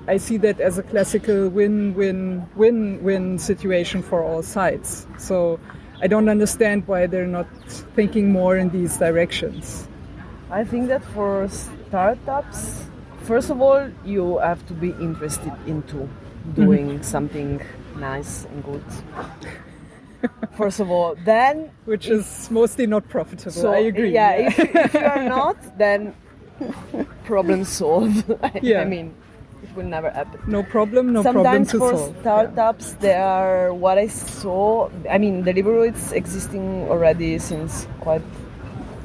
[0.09, 5.07] I see that as a classical win-win-win-win situation for all sides.
[5.19, 5.61] So
[6.03, 7.47] I don't understand why they're not
[7.95, 9.87] thinking more in these directions.
[10.51, 11.49] I think that for
[11.91, 12.87] startups,
[13.27, 16.09] first of all, you have to be interested into
[16.55, 17.03] doing mm-hmm.
[17.03, 17.61] something
[17.97, 18.85] nice and good.
[20.57, 23.51] first of all, then which if, is mostly not profitable.
[23.51, 24.15] So, I agree.
[24.15, 24.47] Yeah, yeah.
[24.47, 26.15] If, if you are not, then
[27.25, 28.25] problem solved.
[28.63, 28.83] yeah.
[28.83, 29.13] I mean,
[29.65, 30.41] it will never happen.
[30.47, 32.17] No problem, no Sometimes problem to solve.
[32.21, 32.99] startups, yeah.
[33.01, 34.91] they are what I saw.
[35.11, 38.23] I mean, Deliveroo is existing already since quite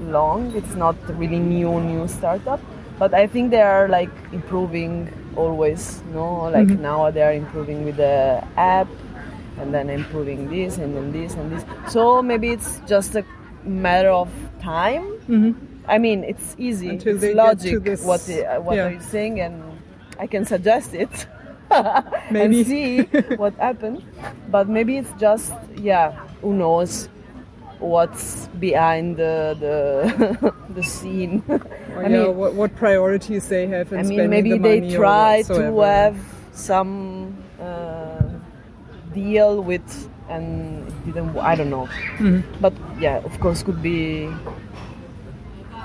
[0.01, 0.55] long.
[0.55, 2.61] It's not really new, new startup,
[2.97, 6.01] but I think they are like improving always.
[6.13, 6.81] No, like mm-hmm.
[6.81, 8.87] now they are improving with the app,
[9.59, 11.63] and then improving this and then this and this.
[11.91, 13.25] So maybe it's just a
[13.63, 14.29] matter of
[14.61, 15.03] time.
[15.27, 15.51] Mm-hmm.
[15.87, 16.89] I mean, it's easy.
[16.89, 18.85] Until it's logic what the, uh, what yeah.
[18.85, 19.63] are saying, and
[20.19, 21.27] I can suggest it.
[22.31, 23.01] maybe and see
[23.35, 24.01] what happens.
[24.49, 27.09] But maybe it's just yeah, who knows
[27.79, 31.43] what's behind the the, the scene.
[31.47, 31.59] Or,
[31.97, 35.75] I yeah, mean, what, what priorities they have I mean, maybe the they try to
[35.81, 36.17] have
[36.51, 38.21] some uh,
[39.13, 41.37] deal with and didn't.
[41.37, 41.87] I don't know.
[42.17, 42.61] Mm-hmm.
[42.61, 44.29] But yeah, of course, could be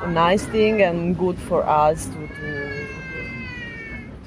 [0.03, 2.29] a nice thing and good for us to.
[2.29, 2.87] to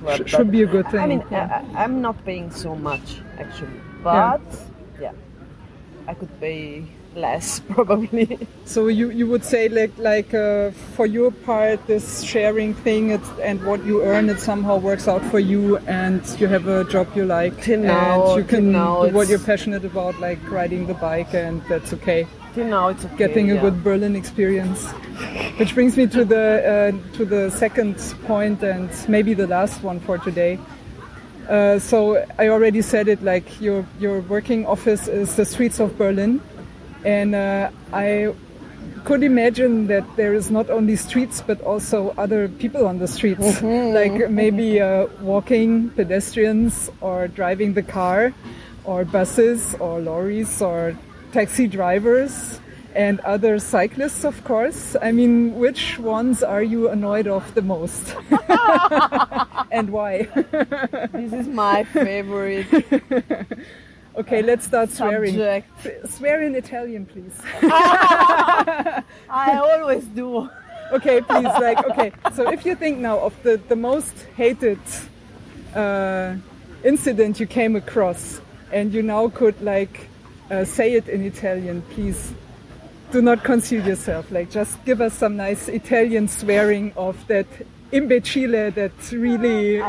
[0.04, 1.00] Sh- should be a good thing.
[1.00, 1.64] I mean, yeah.
[1.76, 4.42] I, am not paying so much actually, but
[5.00, 5.14] yeah, yeah
[6.08, 6.84] I could pay
[7.16, 8.40] less probably.
[8.66, 13.12] So you, you would say like like uh, for your part this sharing thing
[13.42, 17.08] and what you earn it somehow works out for you and you have a job
[17.16, 20.88] you like till now, and you can now do what you're passionate about like riding
[20.88, 22.28] the bike and that's okay.
[22.54, 23.62] Till now it's okay, Getting a yeah.
[23.62, 24.86] good Berlin experience.
[25.58, 27.96] Which brings me to the uh, to the second
[28.26, 30.60] point and maybe the last one for today.
[31.50, 35.98] Uh, so I already said it like your your working office is the streets of
[35.98, 36.42] Berlin
[37.06, 38.34] and uh, I
[39.04, 43.60] could imagine that there is not only streets but also other people on the streets,
[43.60, 43.94] mm-hmm.
[43.94, 48.34] like maybe uh, walking pedestrians or driving the car,
[48.86, 50.98] or buses or lorries or
[51.32, 52.60] taxi drivers
[52.96, 54.96] and other cyclists, of course.
[55.02, 58.16] I mean, which ones are you annoyed of the most?
[59.72, 60.28] and why?
[61.12, 62.68] this is my favorite.
[64.16, 65.34] Okay, let's start swearing.
[65.36, 66.10] Subject.
[66.10, 67.34] Swear in Italian, please.
[67.64, 69.04] I
[69.56, 70.50] always do.
[70.92, 71.46] Okay, please.
[71.46, 72.12] Like, okay.
[72.36, 74.80] So, if you think now of the the most hated
[75.74, 76.36] uh,
[76.84, 78.40] incident you came across,
[78.72, 80.08] and you now could like
[80.52, 82.34] uh, say it in Italian, please
[83.12, 84.30] do not conceal yourself.
[84.32, 87.48] Like, just give us some nice Italian swearing of that
[87.92, 89.82] imbecile that really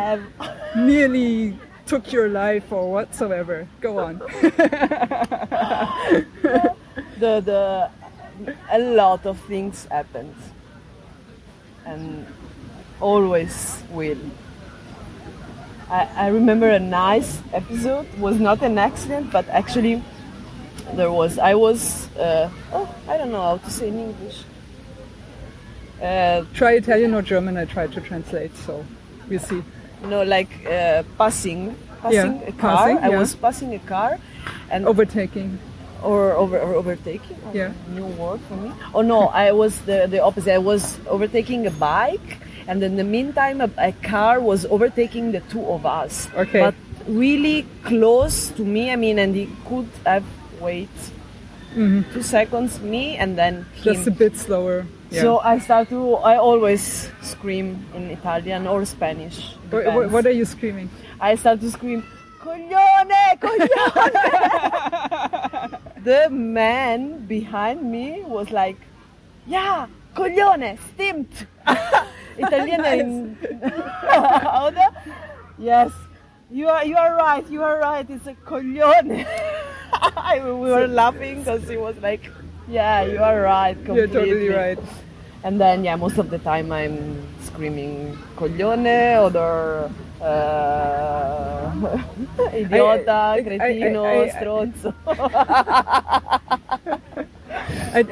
[0.77, 3.69] nearly took your life or whatsoever.
[3.81, 4.19] Go on.
[7.19, 7.91] the the
[8.71, 10.35] a lot of things happened,
[11.85, 12.27] and
[13.01, 14.19] always will.
[15.91, 20.03] I, I remember a nice episode was not an accident, but actually
[20.95, 21.39] there was.
[21.39, 22.09] I was.
[22.17, 24.45] Uh, oh, I don't know how to say in English.
[26.03, 27.57] Uh, Try Italian or German.
[27.57, 28.85] I tried to translate, so
[29.29, 29.63] we'll see
[30.05, 32.77] you know, like uh, passing, passing yeah, a car.
[32.77, 34.19] Passing, I was passing a car,
[34.71, 35.59] and overtaking.
[36.05, 37.39] Or over or overtaking.
[37.55, 37.73] Yeah.
[37.89, 38.71] New word for me.
[38.93, 40.53] Oh no, I was the the opposite.
[40.53, 45.41] I was overtaking a bike, and in the meantime, a, a car was overtaking the
[45.49, 46.29] two of us.
[46.37, 46.61] Okay.
[46.61, 46.75] But
[47.09, 48.93] really close to me.
[48.93, 50.29] I mean, and he could have
[50.61, 50.93] wait
[51.73, 52.05] mm-hmm.
[52.13, 53.95] two seconds me, and then him.
[53.95, 54.87] just a bit slower.
[55.15, 55.23] Yeah.
[55.23, 59.55] So I start to, I always scream in Italian or Spanish.
[59.71, 60.91] What, what, are you screaming?
[61.21, 62.03] I start to scream,
[62.41, 64.11] coglione, coglione.
[66.05, 68.77] the man behind me was like,
[69.47, 71.47] yeah, coglione, stimmt.
[72.37, 73.39] Italian in
[75.59, 75.93] Yes,
[76.51, 79.25] you are, you are right, you are right, it's a coglione.
[80.35, 82.29] we were laughing because he was like,
[82.69, 83.75] yeah, you are right.
[83.85, 83.97] Completely.
[83.97, 84.79] You're totally right.
[85.45, 89.91] And then, yeah, most of the time I'm screaming coglione or
[90.23, 91.71] uh,
[92.49, 94.95] idiota, I, cretino, I, I, stronzo.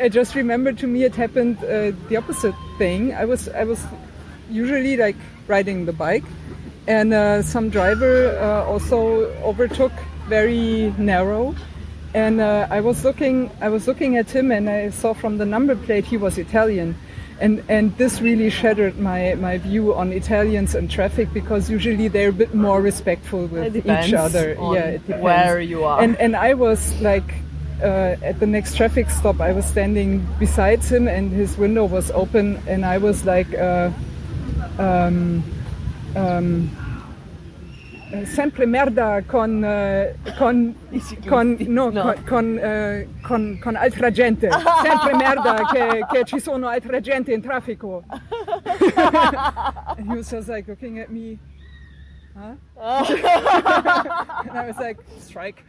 [0.05, 3.14] I, just remember to me it happened uh, the opposite thing.
[3.14, 3.83] I was I was
[4.51, 5.16] usually like
[5.49, 6.24] riding the bike,
[6.87, 9.93] and uh, some driver uh, also overtook
[10.28, 11.55] very narrow
[12.14, 15.47] and uh, I was looking I was looking at him and I saw from the
[15.47, 16.95] number plate he was Italian
[17.41, 22.30] and and this really shattered my my view on Italians and traffic because usually they're
[22.30, 25.24] a bit more respectful with each other yeah it depends.
[25.24, 27.35] where you are and and I was like
[27.83, 32.11] uh, at the next traffic stop, I was standing beside him, and his window was
[32.12, 33.91] open, and I was like, uh,
[34.78, 35.43] um,
[36.14, 36.70] um,
[38.27, 40.75] sempre merda con eh, con
[41.29, 42.03] con no, No.
[42.03, 44.49] con con, eh, con con altra gente.
[44.83, 48.03] Sempre merda che, che ci sono altra gente in traffico.
[49.97, 51.39] And he was just like looking at me.
[52.35, 52.55] Huh
[54.49, 55.63] and I was like strike.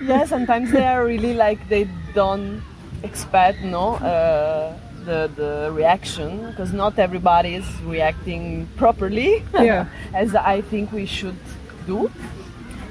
[0.00, 2.62] Yeah, sometimes they are really like they don't
[3.02, 3.94] expect no?
[3.96, 4.72] Uh,
[5.04, 9.42] the the reaction because not everybody is reacting properly.
[9.54, 9.86] Yeah.
[10.14, 11.38] as I think we should
[11.86, 12.10] do.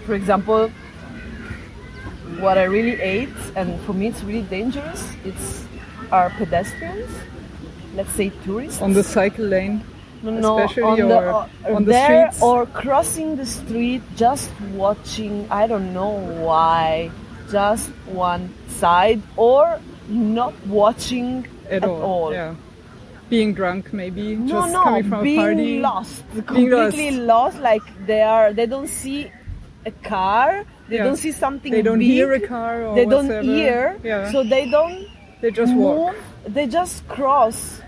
[0.05, 0.69] For example,
[2.39, 5.01] what I really hate, and for me it's really dangerous.
[5.23, 5.65] It's
[6.11, 7.11] our pedestrians.
[7.95, 9.83] Let's say tourists on the cycle lane
[10.21, 12.43] no, no, especially on the, or on the there streets?
[12.43, 15.47] or crossing the street, just watching.
[15.49, 17.11] I don't know why,
[17.49, 22.33] just one side, or not watching at, all.
[22.33, 22.55] yeah
[23.29, 27.59] being drunk maybe No, just no, coming from being a party lost, Being completely lost.
[27.59, 29.31] Like they are, they don't see
[29.85, 31.03] a car, they Yeah.
[31.03, 31.71] don't see something.
[31.71, 35.05] they don't big, hear a car or They don't hear, yeah so they don't
[35.41, 37.81] they just walk move, they just cross.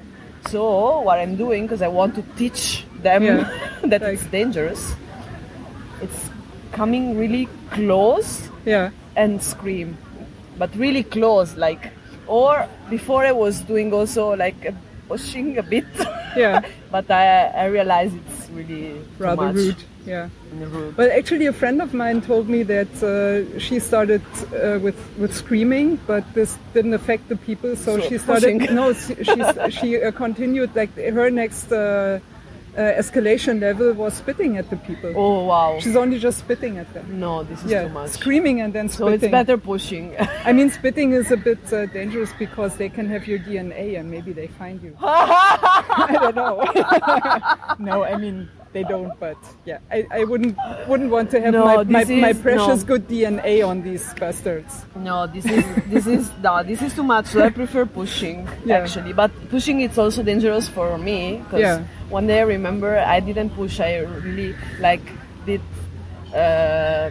[0.54, 3.50] So what I'm doing, because I want to teach them Yeah.
[3.92, 4.94] that Like- it's dangerous,
[6.06, 6.30] it's
[6.72, 9.98] coming really close yeah and scream,
[10.60, 11.90] but really close, like.
[12.32, 12.54] Or
[12.90, 14.62] before I was doing also like
[15.10, 15.86] pushing a bit,
[16.38, 16.62] yeah
[16.96, 17.26] but I
[17.64, 20.30] I realize it's really rather rude yeah
[20.76, 20.98] Rude.
[20.98, 24.22] Well, actually, a friend of mine told me that uh, she started
[24.52, 27.76] uh, with with screaming, but this didn't affect the people.
[27.76, 28.60] So, So she started.
[28.60, 28.76] pushing.
[28.76, 30.70] No, she she's- she uh, continued.
[30.76, 31.72] Like her next
[32.78, 35.14] uh, escalation level was spitting at the people.
[35.16, 35.78] Oh wow!
[35.80, 37.20] She's only just spitting at them.
[37.20, 38.12] No, this is Yeah, too much.
[38.12, 39.20] screaming and then spitting.
[39.20, 40.16] So it's better pushing.
[40.46, 44.10] I mean, spitting is a bit uh, dangerous because they can have your DNA and
[44.10, 44.96] maybe they find you.
[45.02, 46.64] I don't know.
[47.80, 50.56] no, I mean they don't, but yeah, I, I wouldn't
[50.88, 52.88] wouldn't want to have No, my, my, this my precious no.
[52.96, 54.86] good DNA on these bastards.
[54.96, 57.26] No, this is this is no, this is too much.
[57.28, 58.78] So I prefer pushing Yeah.
[58.78, 61.84] actually, but pushing it's also dangerous for me because Yeah.
[62.10, 63.80] one day I remember I didn't push.
[63.80, 65.04] I really like
[65.46, 65.62] did
[66.34, 67.10] uh,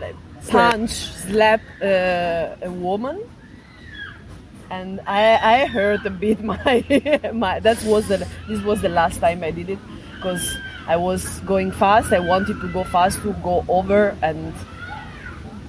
[0.00, 0.16] like
[0.50, 3.22] punch, slap uh, a woman,
[4.70, 6.82] and I I hurt a bit my
[7.32, 7.60] my.
[7.60, 9.78] That was the this was the last time I did it
[10.16, 10.42] because
[10.86, 12.12] I was going fast.
[12.12, 14.54] I wanted to go fast to go over and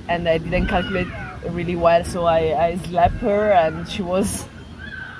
[0.08, 1.08] and I didn't calculate
[1.50, 4.46] really well, so I, I slapped her and she was.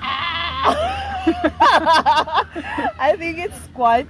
[3.00, 4.08] I think it's quite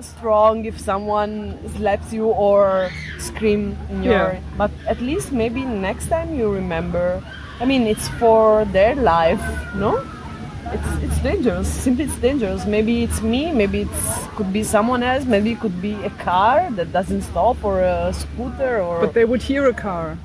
[0.00, 4.34] strong if someone slaps you or scream in your.
[4.34, 4.40] Yeah.
[4.56, 7.22] But at least maybe next time you remember.
[7.60, 9.40] I mean, it's for their life,
[9.76, 10.04] no?
[10.72, 11.68] It's it's dangerous.
[11.68, 12.66] Simply, it's dangerous.
[12.66, 13.52] Maybe it's me.
[13.52, 15.24] Maybe it's could be someone else.
[15.24, 19.00] Maybe it could be a car that doesn't stop or a scooter or.
[19.00, 20.16] But they would hear a car.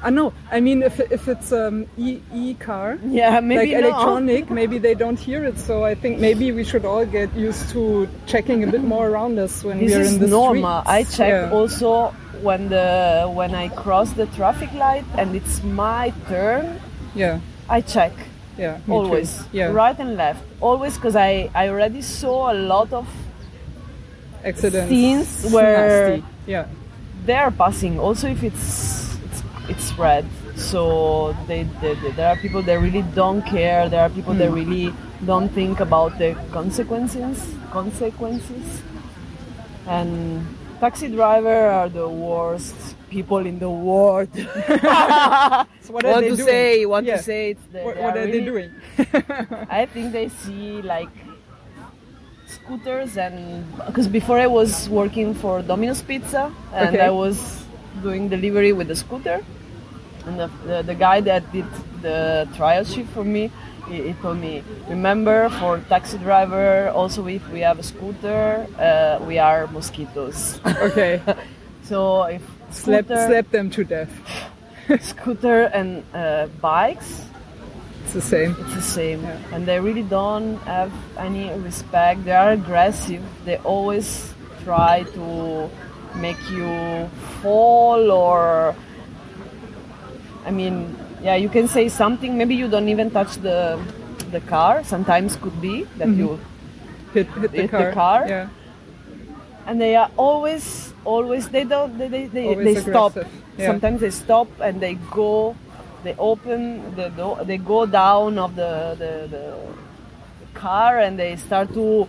[0.00, 0.32] I know.
[0.52, 3.88] I mean, if, if it's um, e e car, yeah, maybe like no.
[3.88, 5.58] electronic, maybe they don't hear it.
[5.58, 9.38] So I think maybe we should all get used to checking a bit more around
[9.40, 10.82] us when This we're in the normal.
[10.86, 11.50] I check Yeah.
[11.50, 16.78] also when the when I cross the traffic light and it's my turn.
[17.16, 18.12] Yeah, I check
[18.58, 23.06] yeah, always, Yeah, right and left, always because I I already saw a lot of
[24.44, 24.88] accidents.
[24.90, 26.24] scenes where- nasty.
[26.46, 26.66] yeah,
[27.26, 27.98] they are passing.
[27.98, 30.24] Also, if it's it's, it's red,
[30.56, 33.88] so they, they, they- there are people that really don't care.
[33.88, 34.92] There are people that really
[35.24, 37.54] don't think about the consequences.
[37.70, 38.82] Consequences,
[39.86, 40.46] and
[40.80, 44.28] taxi driver are the worst people in the world.
[44.36, 46.48] so what want to doing?
[46.48, 47.16] say, want Yeah.
[47.16, 48.70] to say it's the, What, what are they doing?
[49.70, 51.10] I think they see like
[52.46, 57.04] scooters and because before I was working for Domino's Pizza and Okay.
[57.06, 57.64] I was
[58.02, 59.40] doing delivery with the scooter
[60.26, 61.66] and the, the, the guy that did
[62.02, 63.50] the trial shift for me
[63.88, 69.18] he, he told me remember for taxi driver also if we have a scooter uh,
[69.26, 71.20] we are mosquitoes okay,
[71.82, 74.10] so if slap slap them to death.
[75.00, 77.24] scooter and uh, bikes
[78.04, 78.56] It's the same.
[78.60, 79.20] It's the same.
[79.22, 79.36] Yeah.
[79.52, 82.24] And they really don't have any respect.
[82.24, 83.20] They are aggressive.
[83.44, 84.32] They always
[84.64, 85.68] try to
[86.16, 87.08] make you
[87.42, 88.74] fall or
[90.46, 92.38] I mean, yeah, you can say something.
[92.38, 93.78] Maybe you don't even touch the
[94.30, 94.84] the car.
[94.84, 96.40] Sometimes could be that you
[97.12, 97.92] Hit hit the Hit the car.
[97.92, 98.26] car?
[98.28, 98.48] Yeah,
[99.66, 103.66] and they are always always they don't they they, they, they stop yeah.
[103.70, 105.56] sometimes they stop and they go
[106.04, 106.60] they open
[107.00, 109.44] the door they go down of the the, the
[110.54, 112.06] car and they start to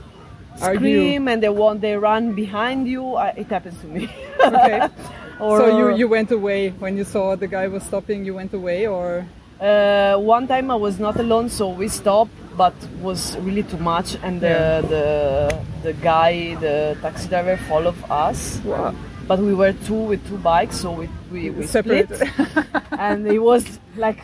[0.58, 4.88] scream and they want they run behind you I, it happens to me Okay.
[5.40, 8.26] or so you, you went away when you saw the guy was stopping.
[8.26, 9.26] You went away, or
[9.60, 14.16] Uh, one time I was not alone, so we stopped, but was really too much,
[14.24, 18.60] and the the the guy, the taxi driver, followed us.
[18.64, 18.96] Wow.
[19.28, 22.10] But we were two with two bikes, so we we, we split,
[22.98, 24.20] and he was like,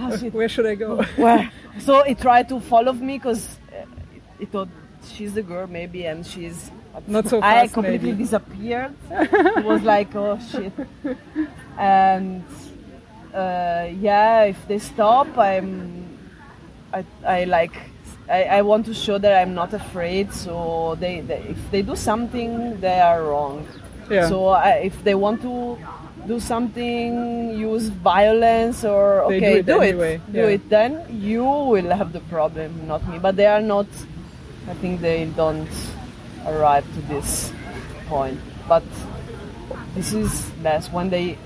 [0.00, 1.02] oh, where should I go?
[1.16, 1.50] where?
[1.80, 3.48] So he tried to follow me because
[4.38, 4.68] he thought
[5.08, 6.70] she's the girl maybe, and she's
[7.06, 8.22] Not so fast, I completely maybe.
[8.24, 8.94] disappeared.
[9.10, 10.72] it was like, oh shit.
[11.78, 12.44] And
[13.34, 16.06] uh, yeah, if they stop, I'm,
[16.92, 17.76] I, I like,
[18.28, 20.32] I, I want to show that I'm not afraid.
[20.32, 23.66] So they, they if they do something, they are wrong.
[24.10, 24.28] Yeah.
[24.28, 25.78] So I, if they want to
[26.26, 30.46] do something, use violence or They do okay, it do anyway, it, do yeah.
[30.46, 30.68] it.
[30.70, 33.18] Then you will have the problem, not me.
[33.18, 33.86] But they are not.
[34.68, 35.68] I think they don't
[36.46, 37.52] arrive to this
[38.06, 38.40] point.
[38.68, 38.84] But
[39.94, 41.36] this is best when they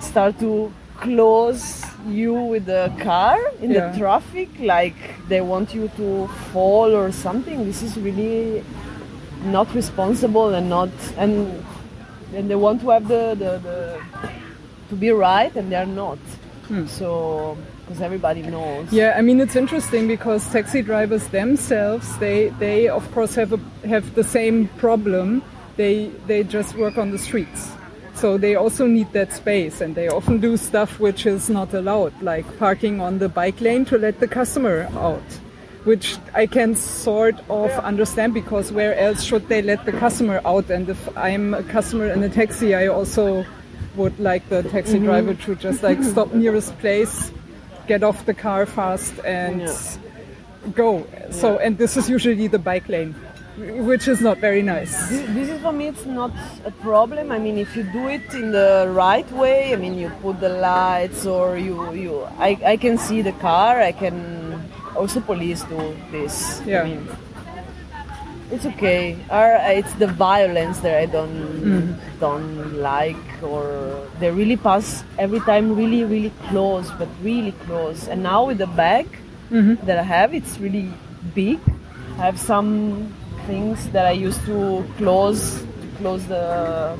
[0.00, 3.90] start to close you with the car in Yeah.
[3.90, 4.96] the traffic, like
[5.28, 7.64] they want you to fall or something.
[7.64, 8.62] This is really
[9.44, 11.64] not responsible and not and
[12.36, 13.78] and they want to have the the, the
[14.90, 16.18] to be right and they're not.
[16.86, 18.88] So because everybody knows.
[18.88, 18.94] Hmm.
[18.94, 23.60] Yeah, I mean it's interesting because taxi drivers themselves they they of course have a,
[23.88, 25.42] have the same problem.
[25.76, 27.72] They they just work on the streets.
[28.20, 32.12] So they also need that space and they often do stuff which is not allowed,
[32.20, 35.24] like parking on the bike lane to let the customer out.
[35.84, 40.68] Which I can sort of understand because where else should they let the customer out?
[40.68, 43.46] And if I'm a customer in a taxi, I also
[43.96, 45.06] would like the taxi mm-hmm.
[45.06, 47.32] driver to just like stop nearest place,
[47.86, 49.72] get off the car fast and Yeah.
[50.74, 51.06] go.
[51.30, 53.14] So, and this is usually the bike lane,
[53.60, 55.08] which is not very nice.
[55.08, 56.32] This, this is for me it's not
[56.64, 57.30] a problem.
[57.30, 60.48] I mean if you do it in the right way, I mean you put the
[60.48, 64.62] lights or you you I, I can see the car, I can
[64.96, 66.62] also police do this.
[66.66, 66.82] Yeah.
[66.82, 67.08] I mean
[68.50, 69.16] it's okay.
[69.30, 75.40] Or uh, it's the violence that I don't don't like or they really pass every
[75.40, 78.08] time really really close but really close.
[78.08, 79.06] And now with the bag
[79.50, 80.88] that I have it's really
[81.34, 81.58] big.
[82.18, 83.12] I have some
[83.46, 86.96] things that I used to close to close the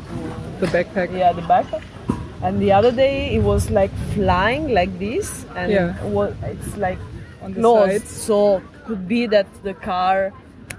[0.60, 1.12] The backpack.
[1.16, 1.82] yeah the backpack.
[2.42, 5.94] And the other day it was like flying like this and Yeah.
[6.52, 6.98] it's like
[7.42, 7.90] On the closed.
[7.92, 8.10] sides.
[8.10, 10.32] So could be that the car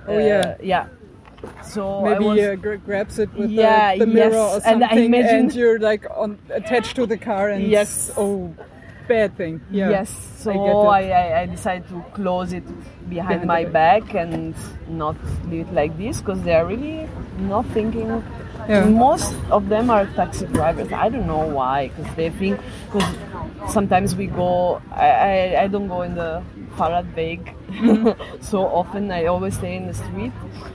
[0.08, 0.56] Oh, uh, yeah.
[0.62, 0.86] yeah.
[1.64, 4.68] So I Maybe was, uh, gra- grabs it with Yeah, the, the mirror yes, or
[4.70, 8.12] and I something, and, imagine- you're like on attached to the car, and Yes.
[8.18, 8.54] oh,
[9.08, 9.62] bad thing.
[9.72, 9.90] Yeah.
[9.90, 11.04] Yes, so I I.
[11.22, 12.64] I, I decided to close it
[13.12, 14.56] behind my back and
[14.88, 15.16] not
[15.50, 17.08] do it like this because they are really
[17.54, 18.24] not thinking.
[18.70, 18.86] Yeah.
[18.86, 20.92] Most of them are taxi drivers.
[20.92, 22.60] I don't know why, because they think.
[22.86, 23.16] Because
[23.78, 24.82] sometimes we go.
[24.92, 26.44] I, I, I don't go in the
[26.78, 28.42] Fahrradweg Mm-hmm.
[28.42, 29.10] so often.
[29.12, 30.32] I always stay in the street.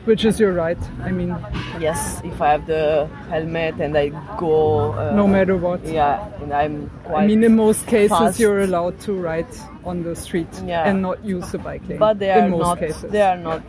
[0.07, 0.79] Which is your right.
[1.03, 1.37] I mean,
[1.79, 4.93] Yes, if I have the helmet and I go.
[4.93, 5.85] Uh, no matter what.
[5.85, 7.25] Yeah, and I'm quite.
[7.25, 8.41] I mean, in most cases, fast.
[8.41, 9.47] you're allowed to ride
[9.85, 10.89] on the street Yeah.
[10.89, 11.99] and not use the bike lane.
[11.99, 13.11] but they in are most not cases.
[13.11, 13.63] they are not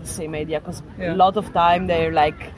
[0.00, 1.14] the same idea because Yeah.
[1.14, 2.52] a lot of time they're like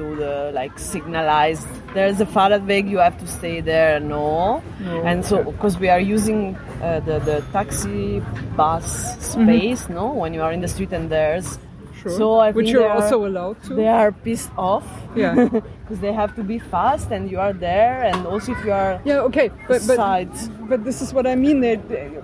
[0.00, 1.66] do the like signalized.
[1.94, 6.02] There's a Fahrradweg you have to stay there no, No, and so because we are
[6.16, 6.40] using
[6.82, 8.20] uh, the the taxi
[8.56, 8.86] bus
[9.32, 10.04] space no?
[10.22, 11.69] When you are in the street and there's Mm-hmm.
[12.02, 12.12] Sure.
[12.20, 13.74] so I Which think you're they are- also allowed to.
[13.74, 14.86] they are pissed off
[15.16, 15.34] Yeah.
[15.82, 19.00] because they have to be fast and you are there and also if you are
[19.04, 20.28] Yeah, okay, but but,
[20.70, 21.60] but this is what I mean.
[21.66, 21.80] That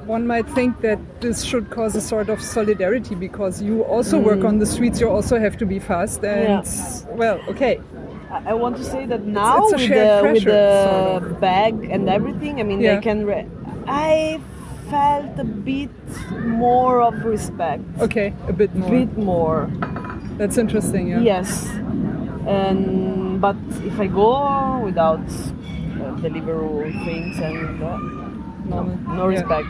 [0.07, 4.41] one might think that this should cause a sort of solidarity because you also work
[4.41, 4.49] mm.
[4.51, 4.97] on the streets.
[5.03, 6.65] You also have to be fast, and
[7.21, 7.75] well, okay,
[8.51, 10.65] I want to say that now it's a with the, with the
[11.21, 11.41] sort of.
[11.41, 12.95] bag and everything, I mean, Yeah.
[12.95, 13.19] they can.
[13.27, 13.49] Re-
[13.89, 14.41] I
[14.91, 15.91] felt a bit
[16.45, 18.91] more of respect, okay, a bit more.
[18.91, 19.71] bit more.
[20.39, 21.09] That's interesting.
[21.09, 21.21] Yeah.
[21.21, 21.67] Yes,
[22.47, 27.97] and but if I go without uh, Deliveroo things and uh,
[28.69, 28.83] no,
[29.17, 29.41] no Yeah.
[29.41, 29.69] respect.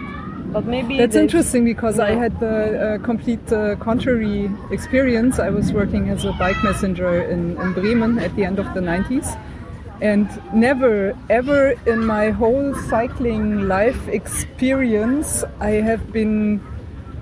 [0.53, 5.39] But maybe That's interesting because I had the uh, complete uh, contrary experience.
[5.39, 8.81] I was working as a bike messenger in, in Bremen at the end of the
[8.81, 9.27] 90s.
[10.01, 16.61] And never, ever in my whole cycling life experience, I have been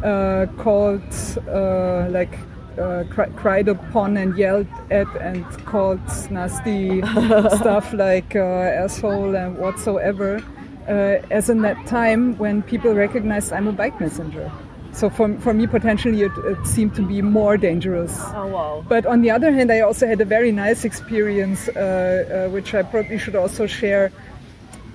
[0.03, 1.03] uh, called
[1.49, 2.37] uh, like
[2.79, 7.01] uh, cri- cried upon and yelled at and called nasty
[7.61, 10.43] stuff like uh, asshole and whatsoever,
[10.89, 10.93] uh,
[11.31, 14.51] as in that time when people recognized I'm a bike messenger.
[14.95, 18.16] So for, for me, potentially, it, it seemed to be more dangerous.
[18.33, 18.85] Oh wow.
[18.89, 22.75] But on the other hand, I also had a very nice experience, uh, uh, which
[22.75, 24.12] I probably should also share.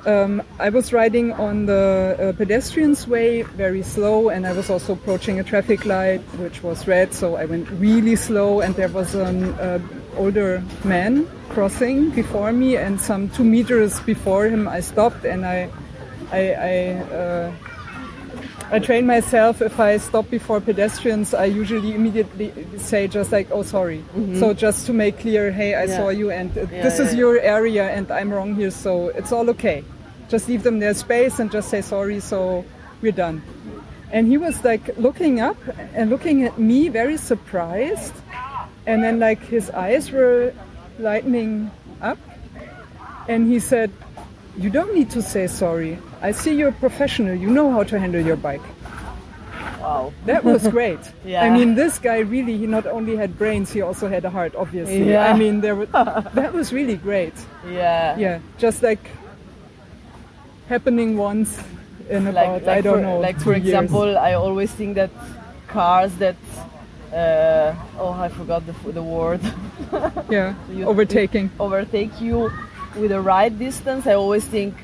[0.06, 4.94] Um, I was riding on the uh, pedestrians way very slow, and I was also
[4.94, 7.14] approaching a traffic light, which was red.
[7.14, 9.80] So I went really slow, and there was an uh,
[10.16, 15.70] older man crossing before me, and some two meters before him, I stopped, and I,
[16.32, 16.74] I, I
[17.14, 17.52] uh,
[18.72, 23.64] I train myself if I stop before pedestrians, I usually immediately say just like, oh,
[23.64, 24.04] sorry.
[24.36, 25.98] So just to make clear, hey, I Yeah.
[25.98, 29.32] saw you and uh, Yeah, this is your area and I'm wrong here, so it's
[29.32, 29.84] all okay.
[30.30, 32.64] Just leave them their space and just say sorry, so
[33.02, 33.42] we're done.
[34.12, 35.58] And he was like looking up
[35.96, 38.14] and looking at me, very surprised.
[38.86, 40.54] And then like his eyes were
[41.00, 41.72] lightening
[42.02, 42.18] up.
[43.28, 43.92] And he said,
[44.58, 45.98] You don't need to say sorry.
[46.22, 47.34] I see you're a professional.
[47.36, 48.62] You know how to handle your bike.
[49.80, 50.14] Wow.
[50.26, 51.00] That was great.
[51.26, 51.44] Yeah.
[51.44, 54.54] I mean, this guy really, he not only had brains, he also had a heart,
[54.56, 55.10] obviously.
[55.10, 55.32] Yeah.
[55.34, 55.86] I mean, there were,
[56.34, 57.34] that was really great.
[57.66, 58.18] Yeah.
[58.18, 59.00] Yeah, just like
[60.68, 61.60] happening once
[62.10, 63.20] in about, I don't for, know.
[63.20, 63.64] Like for years.
[63.66, 65.10] example, I always think that
[65.68, 66.36] cars that
[67.14, 69.40] uh, oh I forgot the the word
[70.30, 71.50] yeah, you- overtaking.
[71.60, 72.52] overtake you
[72.96, 74.06] with the right distance.
[74.08, 74.76] I always think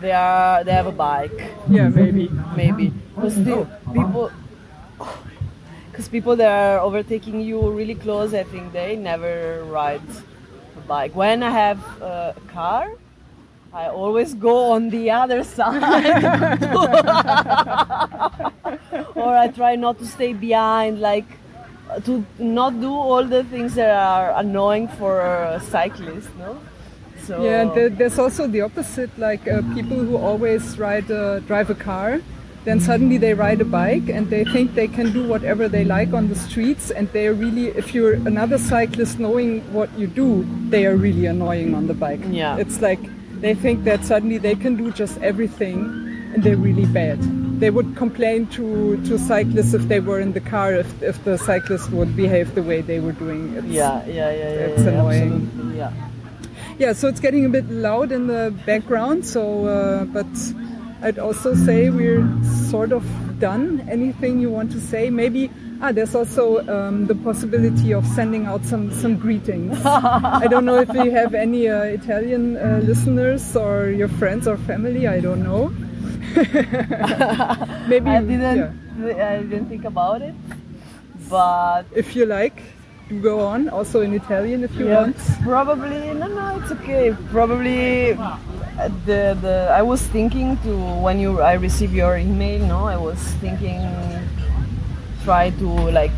[0.00, 2.28] they are they have a bike Yeah, maybe.
[2.56, 4.30] maybe because oh, people
[5.90, 8.34] because people that are overtaking you really close.
[8.34, 10.02] I think they never ride
[10.76, 11.14] a bike.
[11.14, 12.92] When I have a car.
[13.70, 15.82] I always go on the other side.
[19.14, 21.26] or I try not to stay behind, like
[22.04, 26.58] to not do all the things that are annoying for a cyclist, no?
[27.28, 31.68] So Yeah, there- there's also the opposite, like uh, people who always ride, uh, drive
[31.70, 32.20] a car,
[32.64, 36.12] then suddenly they ride a bike and they think they can do whatever they like
[36.14, 40.44] on the streets, and they are really, if you're another cyclist knowing what you do,
[40.70, 42.20] they are really annoying on the bike.
[42.30, 42.56] Yeah.
[42.62, 43.00] It's like
[43.44, 45.78] they think that suddenly they can do just everything,
[46.32, 47.18] and they're really bad.
[47.60, 51.36] They would complain to, to cyclists if they were in the car if, if the
[51.38, 53.54] cyclist would behave the way they were doing.
[53.56, 54.68] It's, yeah, yeah, yeah, yeah.
[54.70, 55.32] It's yeah, annoying.
[55.44, 55.92] absolutely, Yeah.
[56.78, 59.26] Yeah, so it's getting a bit loud in the background.
[59.26, 60.26] So, uh, but
[61.02, 62.26] I'd also say we're
[62.70, 63.04] sort of
[63.40, 63.86] done.
[63.88, 65.10] Anything you want to say?
[65.10, 65.50] Maybe.
[65.80, 69.78] Ah, there's also um, the possibility of sending out some some greetings.
[69.84, 74.56] I don't know if you have any uh, Italian uh, listeners or your friends or
[74.56, 75.06] family.
[75.06, 75.68] I don't know.
[77.88, 78.10] Maybe.
[78.10, 79.30] I didn't yeah.
[79.30, 80.34] I didn't think about it.
[81.30, 82.60] But If you like,
[83.22, 83.68] go on.
[83.68, 85.16] Also in Italian, if you yeah, want.
[85.42, 87.14] probably no no it's okay.
[87.30, 88.36] Probably uh,
[89.06, 93.18] the the I was thinking to when you I received your email, no, I was
[93.40, 93.80] thinking
[95.24, 96.14] try to like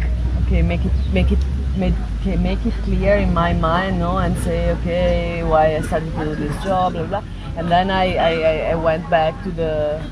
[0.47, 1.39] okay make it make it
[1.77, 6.13] make, okay, make it clear in my mind no and say okay why I started
[6.15, 7.23] to do this job blah blah
[7.57, 10.03] and then I, I, I- I went back to the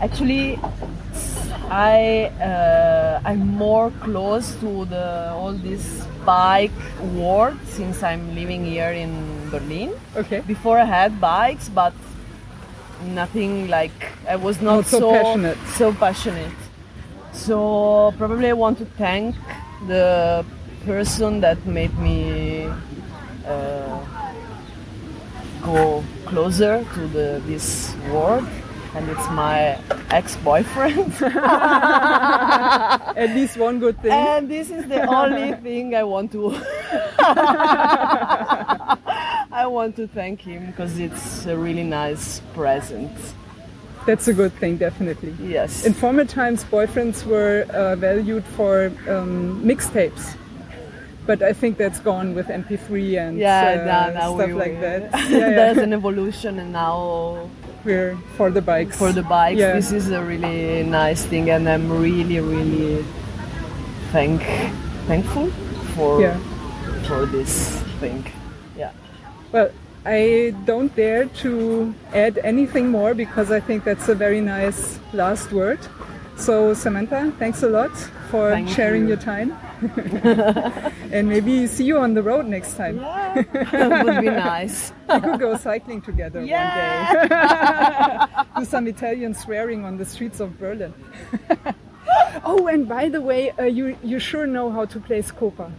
[0.00, 0.58] actually
[1.70, 6.80] I uh, I'm more close to the all this bike
[7.20, 9.12] world since I'm living here in
[9.50, 10.40] Berlin Okay.
[10.54, 11.94] before I had bikes, but
[13.20, 13.98] nothing like
[14.28, 15.58] I was not, Not so passionate.
[15.78, 16.58] So passionate.
[17.32, 17.56] So
[18.18, 19.34] probably I want to thank
[19.86, 20.44] the
[20.84, 22.68] person that made me
[23.46, 23.98] uh,
[25.62, 28.46] go closer to the this world,
[28.94, 29.78] and it's my
[30.10, 31.14] ex-boyfriend.
[31.32, 34.12] At least one good thing.
[34.12, 36.54] and this is the only thing I want to.
[39.52, 43.12] I want to thank him because it's a really nice present.
[44.06, 45.34] That's a good thing, definitely.
[45.40, 45.84] Yes.
[45.84, 50.36] In former times, boyfriends were uh, valued for um, mixtapes,
[51.26, 55.10] but I think that's gone with MP3 and yeah, uh, stuff we, like that.
[55.30, 55.50] Yeah, yeah.
[55.50, 57.50] There's an evolution, and now
[57.84, 58.96] We're for the bikes.
[58.96, 59.72] for the bikes, Yeah.
[59.72, 63.04] this is a really nice thing, and I'm really, really
[64.12, 64.42] thank
[65.06, 65.48] thankful
[65.96, 66.36] for Yeah.
[67.08, 68.24] for this thing.
[68.76, 68.90] Yeah.
[69.52, 69.70] Well,
[70.04, 75.52] I don't dare to add anything more because I think that's a very nice last
[75.52, 75.78] word.
[76.36, 77.90] So, Samantha, thanks a lot
[78.30, 79.08] for Thank sharing you.
[79.08, 79.52] your time.
[81.12, 82.96] and maybe see you on the road next time.
[83.00, 83.42] Yeah,
[83.72, 84.92] that would be nice.
[85.10, 87.16] We could go cycling together Yeah.
[87.18, 88.44] one day.
[88.60, 90.94] Do some Italian swearing on the streets of Berlin.
[92.44, 95.70] Oh, and by the way, uh, you you sure know how to play Scopa.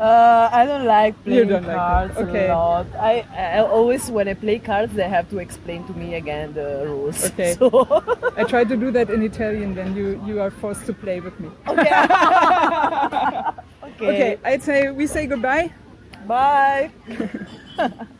[0.00, 2.48] Uh, I don't like playing don't cards it, okay.
[2.48, 2.86] a lot.
[2.98, 6.84] I, I always, when I play cards, they have to explain to me again the
[6.86, 7.26] rules.
[7.26, 7.54] Okay.
[7.60, 7.68] So,
[8.36, 11.38] I try to do that in Italian, then you you are forced to play with
[11.38, 11.50] me.
[11.68, 11.90] okay.
[13.84, 14.08] okay.
[14.08, 15.70] Okay, I'd say we say goodbye.
[16.26, 16.90] Bye.